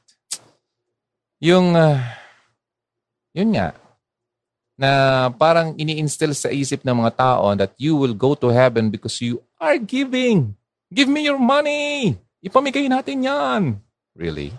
Yung, 1.39 1.77
uh, 1.77 2.01
yun 3.37 3.53
nga, 3.55 3.77
na 4.79 4.91
parang 5.35 5.75
ini-instill 5.75 6.33
sa 6.33 6.49
isip 6.49 6.87
ng 6.87 7.05
mga 7.05 7.13
tao 7.19 7.51
that 7.59 7.75
you 7.77 7.99
will 7.99 8.15
go 8.15 8.33
to 8.39 8.49
heaven 8.49 8.89
because 8.89 9.19
you 9.21 9.43
are 9.59 9.77
giving. 9.77 10.55
Give 10.89 11.11
me 11.11 11.27
your 11.29 11.37
money! 11.37 12.17
Ipamigay 12.41 12.87
natin 12.87 13.27
yan. 13.27 13.63
Really? 14.15 14.55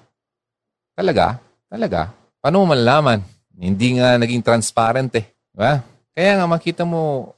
Talaga? 0.94 1.40
Talaga? 1.72 2.12
Paano 2.44 2.62
mo 2.62 2.76
malalaman? 2.76 3.24
Hindi 3.56 4.00
nga 4.00 4.20
naging 4.20 4.44
transparent 4.44 5.12
eh. 5.16 5.32
Diba? 5.56 5.80
Kaya 6.12 6.32
nga 6.36 6.46
makita 6.48 6.84
mo, 6.84 7.32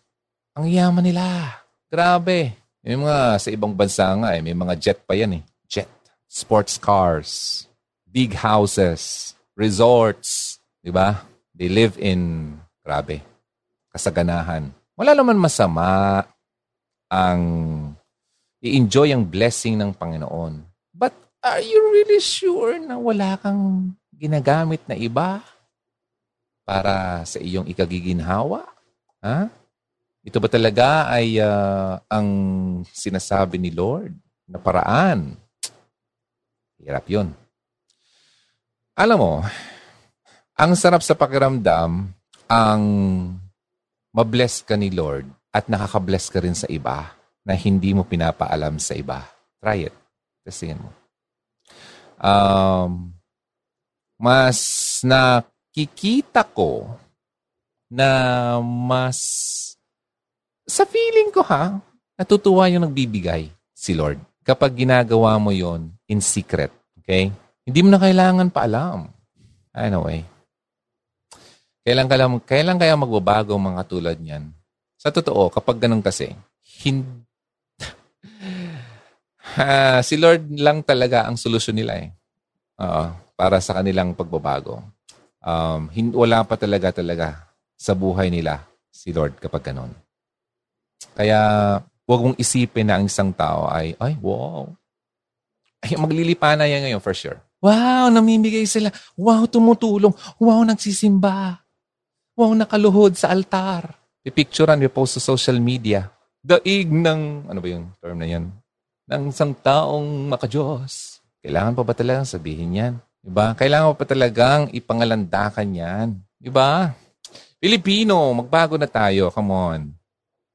ang 0.57 0.65
yaman 0.65 1.05
nila. 1.05 1.55
Grabe. 1.85 2.57
Yung 2.81 3.05
mga 3.05 3.37
sa 3.37 3.49
ibang 3.53 3.77
bansa 3.77 4.09
nga 4.17 4.33
eh, 4.33 4.41
may 4.41 4.57
mga 4.57 4.73
jet 4.81 4.99
pa 5.05 5.13
yan 5.13 5.37
eh. 5.37 5.43
Jet. 5.69 5.89
Sports 6.31 6.79
cars. 6.79 7.67
Big 8.07 8.39
houses. 8.39 9.35
Resorts. 9.59 10.63
Diba? 10.79 11.27
They 11.51 11.67
live 11.67 11.99
in, 11.99 12.55
grabe, 12.87 13.19
kasaganahan. 13.91 14.71
Wala 14.95 15.11
naman 15.11 15.35
masama 15.35 16.23
ang 17.11 17.43
i-enjoy 18.63 19.11
ang 19.11 19.27
blessing 19.27 19.75
ng 19.75 19.91
Panginoon. 19.91 20.63
But 20.95 21.11
are 21.43 21.59
you 21.59 21.91
really 21.99 22.23
sure 22.23 22.79
na 22.79 22.95
wala 22.95 23.35
kang 23.35 23.91
ginagamit 24.15 24.79
na 24.87 24.95
iba 24.95 25.43
para 26.63 27.27
sa 27.27 27.43
iyong 27.43 27.67
ikagiginhawa? 27.67 28.63
Ha? 29.19 29.51
Ito 30.23 30.39
ba 30.39 30.47
talaga 30.47 31.11
ay 31.11 31.43
uh, 31.43 31.99
ang 32.07 32.29
sinasabi 32.87 33.59
ni 33.59 33.75
Lord 33.75 34.15
na 34.47 34.55
paraan? 34.55 35.35
Hirap 36.81 37.05
yun. 37.05 37.29
Alam 38.97 39.17
mo, 39.17 39.33
ang 40.57 40.71
sarap 40.73 41.05
sa 41.05 41.13
pakiramdam 41.13 42.09
ang 42.49 42.83
mabless 44.11 44.65
ka 44.65 44.75
ni 44.75 44.89
Lord 44.91 45.29
at 45.53 45.69
nakakabless 45.69 46.27
ka 46.33 46.41
rin 46.41 46.57
sa 46.57 46.67
iba 46.67 47.13
na 47.45 47.53
hindi 47.53 47.93
mo 47.93 48.03
pinapaalam 48.03 48.81
sa 48.81 48.97
iba. 48.97 49.23
Try 49.61 49.87
it. 49.87 49.95
Testingin 50.41 50.81
mo. 50.81 50.91
Um, 52.21 53.13
mas 54.17 54.57
nakikita 55.01 56.45
ko 56.45 56.97
na 57.89 58.09
mas 58.61 59.17
sa 60.65 60.85
feeling 60.85 61.33
ko 61.33 61.41
ha, 61.45 61.81
natutuwa 62.15 62.69
yung 62.69 62.85
nagbibigay 62.85 63.49
si 63.73 63.97
Lord 63.97 64.30
kapag 64.51 64.83
ginagawa 64.83 65.39
mo 65.39 65.55
yon 65.55 65.95
in 66.11 66.19
secret. 66.19 66.75
Okay? 66.99 67.31
Hindi 67.63 67.79
mo 67.87 67.89
na 67.95 68.03
kailangan 68.03 68.51
paalam. 68.51 69.07
Anyway. 69.71 70.27
Kailan, 71.87 72.11
kailan, 72.11 72.31
kailan 72.43 72.77
kaya 72.77 72.99
magbabago 72.99 73.55
mga 73.55 73.87
tulad 73.87 74.19
niyan? 74.19 74.51
Sa 74.99 75.09
totoo, 75.09 75.47
kapag 75.47 75.79
ganun 75.79 76.03
kasi, 76.03 76.35
hindi, 76.83 77.07
uh, 79.55 80.03
si 80.07 80.19
Lord 80.19 80.51
lang 80.59 80.83
talaga 80.83 81.25
ang 81.25 81.39
solusyon 81.39 81.79
nila 81.79 81.95
eh. 82.03 82.11
Uh, 82.75 83.09
para 83.39 83.57
sa 83.63 83.79
kanilang 83.79 84.13
pagbabago. 84.13 84.83
Um, 85.41 85.89
hin- 85.89 86.13
wala 86.13 86.45
pa 86.45 86.53
talaga 86.59 86.93
talaga 86.93 87.49
sa 87.73 87.97
buhay 87.97 88.29
nila 88.29 88.61
si 88.93 89.09
Lord 89.09 89.41
kapag 89.41 89.73
ganun. 89.73 89.89
Kaya 91.17 91.41
huwag 92.11 92.21
mong 92.27 92.37
isipin 92.43 92.91
na 92.91 92.99
ang 92.99 93.07
isang 93.07 93.31
tao 93.31 93.71
ay, 93.71 93.95
ay, 94.03 94.19
wow. 94.19 94.67
Ay, 95.79 95.95
maglilipa 95.95 96.59
na 96.59 96.67
yan 96.67 96.83
ngayon 96.83 96.99
for 96.99 97.15
sure. 97.15 97.39
Wow, 97.63 98.11
namimigay 98.11 98.67
sila. 98.67 98.91
Wow, 99.15 99.47
tumutulong. 99.47 100.11
Wow, 100.35 100.67
nagsisimba. 100.67 101.63
Wow, 102.35 102.51
nakaluhod 102.51 103.15
sa 103.15 103.31
altar. 103.31 103.95
Pipicturean, 104.27 104.77
post 104.91 105.17
sa 105.17 105.21
social 105.23 105.57
media. 105.63 106.11
Daig 106.43 106.91
ng, 106.91 107.47
ano 107.47 107.59
ba 107.63 107.67
yung 107.71 107.95
term 108.03 108.19
na 108.19 108.27
yan? 108.27 108.51
ng 109.11 109.27
isang 109.27 109.51
taong 109.51 110.31
makajos. 110.31 111.19
Kailangan 111.43 111.75
pa 111.75 111.83
ba 111.83 111.91
talagang 111.91 112.23
sabihin 112.23 112.79
yan? 112.79 112.93
Diba? 113.19 113.51
Kailangan 113.59 113.91
pa 113.99 114.05
talagang 114.07 114.71
ipangalandakan 114.71 115.67
yan. 115.67 116.07
Diba? 116.39 116.95
Pilipino, 117.59 118.31
magbago 118.31 118.79
na 118.79 118.87
tayo. 118.87 119.27
Come 119.35 119.51
on. 119.51 119.81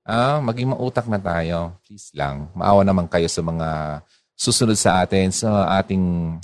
Ah, 0.07 0.39
maging 0.39 0.71
mautak 0.71 1.11
na 1.11 1.19
tayo. 1.19 1.75
Please 1.83 2.15
lang. 2.15 2.47
Maawa 2.55 2.87
naman 2.87 3.11
kayo 3.11 3.27
sa 3.27 3.43
mga 3.43 4.01
susunod 4.39 4.79
sa 4.79 5.03
atin, 5.03 5.35
sa 5.35 5.67
ating 5.83 6.39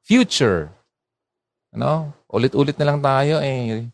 future. 0.00 0.72
Ano? 1.76 2.16
Ulit-ulit 2.32 2.80
na 2.80 2.88
lang 2.88 2.98
tayo 3.04 3.44
eh. 3.44 3.84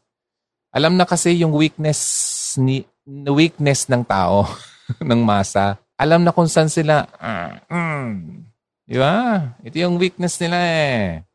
Alam 0.70 0.94
na 0.94 1.02
kasi 1.02 1.34
yung 1.34 1.50
weakness 1.50 2.54
ni 2.62 2.86
weakness 3.08 3.90
ng 3.90 4.06
tao, 4.06 4.46
ng 5.02 5.20
masa 5.26 5.74
alam 5.98 6.22
na 6.22 6.30
kung 6.30 6.46
saan 6.46 6.70
sila. 6.70 7.10
Uh, 7.18 7.58
mm, 7.74 8.10
di 8.86 8.96
ba? 9.02 9.42
Ito 9.66 9.76
yung 9.82 9.98
weakness 9.98 10.38
nila 10.38 10.58
eh. 10.62 11.26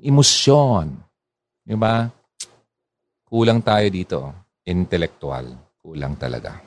Emosyon. 0.00 0.96
Di 1.60 1.76
ba? 1.76 2.08
Kulang 3.28 3.60
tayo 3.60 3.86
dito. 3.92 4.18
Intellectual. 4.64 5.65
Kulang 5.86 6.18
talaga. 6.18 6.58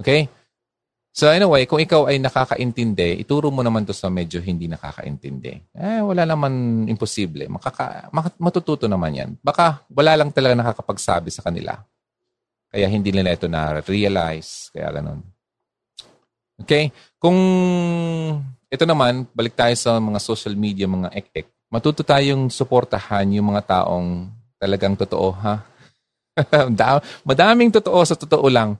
Okay? 0.00 0.24
So 1.12 1.28
anyway, 1.28 1.68
kung 1.68 1.80
ikaw 1.80 2.08
ay 2.08 2.16
nakakaintindi, 2.16 3.20
ituro 3.20 3.52
mo 3.52 3.60
naman 3.60 3.84
to 3.84 3.92
sa 3.92 4.08
medyo 4.08 4.40
hindi 4.40 4.68
nakakaintindi. 4.68 5.76
Eh, 5.76 6.00
wala 6.00 6.24
naman 6.24 6.84
imposible. 6.88 7.48
Makaka, 7.48 8.08
matututo 8.40 8.88
naman 8.88 9.12
yan. 9.12 9.30
Baka 9.40 9.84
wala 9.92 10.16
lang 10.16 10.32
talaga 10.32 10.56
nakakapagsabi 10.56 11.28
sa 11.28 11.44
kanila. 11.44 11.76
Kaya 12.72 12.88
hindi 12.88 13.12
nila 13.12 13.36
ito 13.36 13.48
na-realize. 13.48 14.72
Kaya 14.72 14.92
ganun. 14.96 15.20
Okay? 16.60 16.92
Kung 17.20 17.36
ito 18.68 18.84
naman, 18.84 19.28
balik 19.32 19.56
tayo 19.56 19.72
sa 19.76 19.96
mga 19.96 20.20
social 20.20 20.56
media, 20.56 20.88
mga 20.88 21.12
ek-ek. 21.16 21.48
Matuto 21.72 22.04
tayong 22.04 22.48
suportahan 22.52 23.28
yung 23.32 23.56
mga 23.56 23.64
taong 23.64 24.28
talagang 24.60 24.96
totoo, 24.96 25.32
ha? 25.36 25.64
Madaming 27.28 27.72
totoo 27.72 28.00
sa 28.04 28.14
totoo 28.14 28.46
lang. 28.52 28.76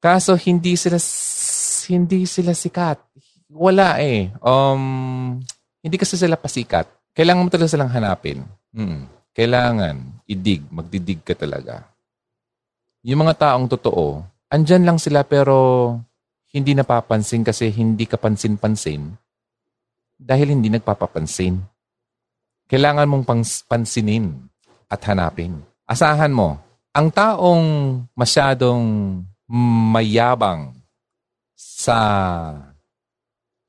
Kaso 0.00 0.36
hindi 0.36 0.76
sila 0.76 0.96
hindi 1.86 2.26
sila 2.26 2.52
sikat. 2.52 2.98
Wala 3.52 4.02
eh. 4.02 4.34
Um, 4.42 5.38
hindi 5.84 5.96
kasi 5.96 6.18
sila 6.18 6.34
pasikat. 6.34 6.88
Kailangan 7.16 7.46
mo 7.46 7.50
talaga 7.52 7.70
silang 7.72 7.92
hanapin. 7.92 8.44
Hmm. 8.74 9.08
Kailangan 9.36 10.24
idig, 10.26 10.64
magdidig 10.72 11.20
ka 11.22 11.36
talaga. 11.36 11.86
Yung 13.06 13.22
mga 13.22 13.38
taong 13.38 13.70
totoo, 13.70 14.24
andyan 14.50 14.82
lang 14.82 14.98
sila 14.98 15.22
pero 15.22 15.94
hindi 16.50 16.74
napapansin 16.74 17.44
kasi 17.44 17.70
hindi 17.70 18.08
ka 18.08 18.18
pansin-pansin 18.18 19.14
dahil 20.16 20.56
hindi 20.56 20.72
nagpapapansin. 20.72 21.60
Kailangan 22.66 23.06
mong 23.06 23.24
pansinin 23.68 24.34
at 24.90 25.00
hanapin. 25.06 25.62
Asahan 25.86 26.34
mo, 26.34 26.58
ang 26.90 27.08
taong 27.14 27.64
masyadong 28.18 29.22
mayabang 29.94 30.74
sa, 31.54 31.98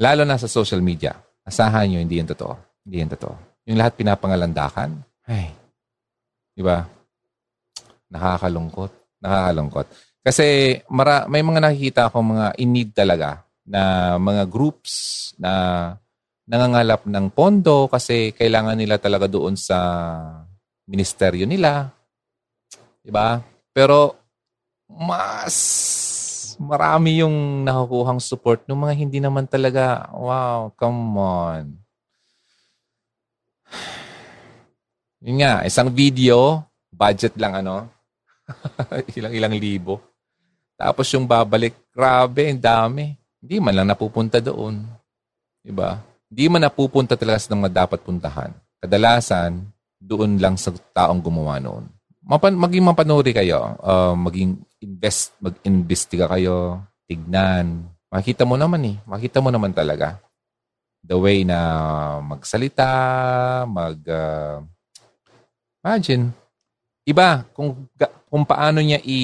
lalo 0.02 0.22
na 0.26 0.42
sa 0.42 0.50
social 0.50 0.82
media, 0.82 1.14
asahan 1.46 1.86
nyo, 1.86 2.00
hindi 2.02 2.18
yan 2.18 2.30
totoo. 2.34 2.58
Hindi 2.82 3.06
yan 3.06 3.12
totoo. 3.14 3.36
Yung 3.70 3.78
lahat 3.78 3.94
pinapangalandakan, 4.00 4.98
ay, 5.28 5.52
di 6.56 6.64
ba? 6.64 6.88
Nakakalungkot. 8.10 9.22
Nakakalungkot. 9.22 9.86
Kasi 10.24 10.76
mara, 10.92 11.28
may 11.28 11.44
mga 11.44 11.60
nakikita 11.64 12.02
akong 12.08 12.36
mga 12.36 12.48
in 12.60 12.72
need 12.72 12.92
talaga 12.96 13.44
na 13.68 14.16
mga 14.16 14.48
groups 14.48 14.94
na 15.36 15.52
nangangalap 16.48 17.04
ng 17.04 17.28
pondo 17.36 17.92
kasi 17.92 18.32
kailangan 18.32 18.80
nila 18.80 18.98
talaga 18.98 19.28
doon 19.28 19.60
sa 19.60 19.78
ministeryo 20.88 21.44
nila. 21.44 21.92
'Di 23.08 23.16
ba? 23.16 23.40
Pero 23.72 24.20
mas 24.92 25.56
marami 26.60 27.24
yung 27.24 27.64
nakukuhang 27.64 28.20
support 28.20 28.68
ng 28.68 28.76
mga 28.76 28.94
hindi 29.00 29.24
naman 29.24 29.48
talaga, 29.48 30.12
wow, 30.12 30.68
come 30.76 31.16
on. 31.16 31.64
Yun 35.24 35.40
nga, 35.40 35.64
isang 35.64 35.88
video, 35.88 36.68
budget 36.92 37.40
lang 37.40 37.64
ano, 37.64 37.88
ilang-ilang 39.16 39.56
libo. 39.56 40.04
Tapos 40.76 41.08
yung 41.16 41.24
babalik, 41.24 41.80
grabe, 41.96 42.52
ang 42.52 42.60
dami. 42.60 43.16
Hindi 43.40 43.56
man 43.64 43.74
lang 43.74 43.88
napupunta 43.88 44.44
doon. 44.44 44.84
Diba? 45.64 46.04
Hindi 46.28 46.46
man 46.52 46.68
napupunta 46.68 47.16
talaga 47.16 47.40
sa 47.40 47.56
mga 47.56 47.88
dapat 47.88 48.04
puntahan. 48.04 48.52
Kadalasan, 48.84 49.64
doon 49.98 50.38
lang 50.38 50.60
sa 50.60 50.76
taong 50.94 51.24
gumawa 51.24 51.58
noon. 51.58 51.97
Mapan, 52.28 52.60
maging 52.60 52.84
mapanuri 52.84 53.32
kayo, 53.32 53.80
uh, 53.80 54.12
maging 54.12 54.60
invest, 54.84 55.32
mag-investiga 55.40 56.28
kayo, 56.28 56.84
tignan, 57.08 57.88
Makita 58.08 58.48
mo 58.48 58.56
naman 58.56 58.82
eh. 58.88 58.96
Makita 59.04 59.44
mo 59.44 59.52
naman 59.52 59.76
talaga. 59.76 60.20
The 61.04 61.18
way 61.20 61.44
na 61.44 61.60
magsalita, 62.24 62.88
mag... 63.68 64.00
Uh, 64.08 64.64
imagine, 65.84 66.32
iba 67.08 67.48
kung 67.56 67.88
kung 68.28 68.44
paano 68.44 68.84
niya 68.84 69.00
i 69.08 69.20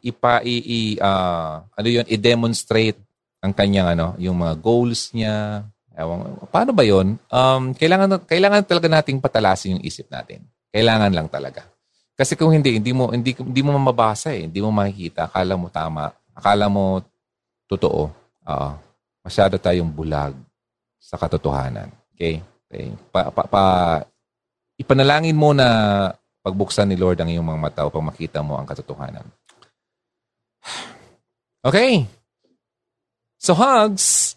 ipa 0.00 0.40
i, 0.40 0.56
i 0.56 0.78
uh, 0.96 1.60
ano 1.60 1.88
yun 1.92 2.08
i-demonstrate 2.08 2.96
ang 3.44 3.52
kanyang 3.52 3.92
ano 3.92 4.16
yung 4.16 4.40
mga 4.40 4.56
goals 4.56 5.12
niya 5.12 5.68
Ewan, 5.92 6.40
paano 6.48 6.72
ba 6.72 6.80
'yon? 6.86 7.20
Um, 7.28 7.76
kailangan 7.76 8.24
kailangan 8.24 8.64
talaga 8.64 8.88
nating 8.88 9.20
patalasin 9.20 9.76
yung 9.76 9.84
isip 9.84 10.08
natin. 10.08 10.48
Kailangan 10.72 11.12
lang 11.12 11.28
talaga. 11.28 11.68
Kasi 12.18 12.34
kung 12.34 12.50
hindi, 12.50 12.82
hindi 12.82 12.90
mo 12.90 13.14
hindi 13.14 13.30
hindi 13.30 13.62
mo 13.62 13.78
mababasa 13.78 14.34
eh, 14.34 14.50
hindi 14.50 14.58
mo 14.58 14.74
makikita, 14.74 15.30
akala 15.30 15.54
mo 15.54 15.70
tama, 15.70 16.10
akala 16.34 16.66
mo 16.66 16.98
totoo. 17.70 18.10
Oo. 18.50 18.70
Masyado 19.22 19.54
tayong 19.54 19.86
bulag 19.86 20.34
sa 20.98 21.14
katotohanan. 21.14 21.94
Okay? 22.18 22.42
okay. 22.66 22.90
Pa, 23.14 23.30
pa, 23.30 23.42
pa, 23.46 23.62
ipanalangin 24.74 25.38
mo 25.38 25.54
na 25.54 26.10
pagbuksan 26.42 26.90
ni 26.90 26.98
Lord 26.98 27.22
ang 27.22 27.30
iyong 27.30 27.46
mga 27.46 27.62
mata 27.62 27.82
upang 27.86 28.02
makita 28.02 28.42
mo 28.42 28.58
ang 28.58 28.66
katotohanan. 28.66 29.22
Okay. 31.62 32.08
So, 33.38 33.54
hugs. 33.54 34.34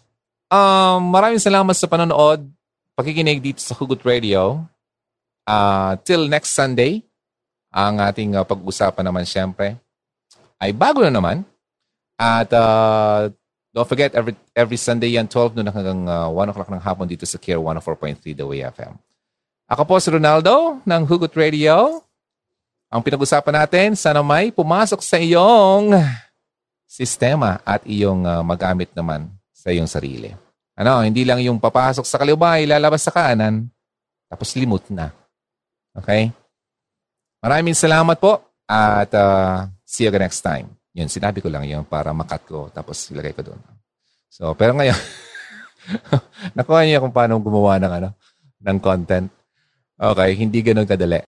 Um, 0.52 1.10
maraming 1.10 1.40
salamat 1.40 1.72
sa 1.74 1.88
panonood, 1.88 2.44
pakikinig 2.94 3.40
dito 3.40 3.58
sa 3.58 3.74
Hugot 3.74 4.04
Radio. 4.04 4.62
Uh, 5.42 5.98
till 6.06 6.30
next 6.30 6.54
Sunday, 6.54 7.02
ang 7.72 8.04
ating 8.04 8.36
uh, 8.36 8.44
pag-usapan 8.44 9.00
naman 9.00 9.24
siyempre 9.24 9.80
ay 10.60 10.70
bago 10.76 11.00
na 11.00 11.10
naman. 11.10 11.40
At 12.20 12.52
uh, 12.54 13.32
don't 13.72 13.88
forget, 13.88 14.14
every, 14.14 14.36
every 14.54 14.78
Sunday 14.78 15.16
yan, 15.16 15.26
12 15.26 15.58
noon 15.58 15.72
hanggang 15.72 16.06
uh, 16.06 16.28
1 16.30 16.52
o'clock 16.52 16.70
ng 16.70 16.84
hapon 16.84 17.08
dito 17.08 17.24
sa 17.26 17.40
Care 17.40 17.58
104.3 17.58 18.36
The 18.36 18.46
Way 18.46 18.62
FM. 18.70 18.94
Ako 19.66 19.82
po 19.88 19.96
si 19.98 20.12
Ronaldo 20.12 20.78
ng 20.84 21.02
Hugot 21.08 21.32
Radio. 21.34 22.04
Ang 22.92 23.00
pinag-usapan 23.00 23.64
natin, 23.64 23.96
sana 23.96 24.20
may 24.20 24.52
pumasok 24.52 25.00
sa 25.00 25.16
iyong 25.16 25.96
sistema 26.84 27.56
at 27.64 27.80
iyong 27.88 28.22
uh, 28.28 28.44
magamit 28.44 28.92
naman 28.92 29.32
sa 29.48 29.72
iyong 29.72 29.88
sarili. 29.88 30.28
Ano, 30.76 31.00
hindi 31.00 31.24
lang 31.24 31.40
yung 31.40 31.56
papasok 31.56 32.04
sa 32.04 32.20
kaliwa, 32.20 32.60
ilalabas 32.60 33.00
sa 33.00 33.10
kanan, 33.10 33.64
tapos 34.28 34.52
limot 34.60 34.84
na. 34.92 35.08
Okay? 35.96 36.36
Maraming 37.42 37.74
salamat 37.74 38.22
po 38.22 38.38
at 38.70 39.10
uh, 39.18 39.66
see 39.82 40.06
you 40.06 40.14
next 40.14 40.46
time. 40.46 40.70
Yun, 40.94 41.10
sinabi 41.10 41.42
ko 41.42 41.50
lang 41.50 41.66
yun 41.66 41.82
para 41.82 42.14
makat 42.14 42.46
ko 42.46 42.70
tapos 42.70 43.10
ilagay 43.10 43.34
ko 43.34 43.42
doon. 43.42 43.60
So, 44.30 44.54
pero 44.54 44.78
ngayon, 44.78 44.94
nakuha 46.56 46.86
niya 46.86 47.02
kung 47.02 47.10
paano 47.10 47.42
gumawa 47.42 47.82
ng, 47.82 47.92
ano, 47.98 48.08
ng 48.62 48.78
content. 48.78 49.26
Okay, 49.98 50.38
hindi 50.38 50.62
ganun 50.62 50.86
kadali. 50.86 51.26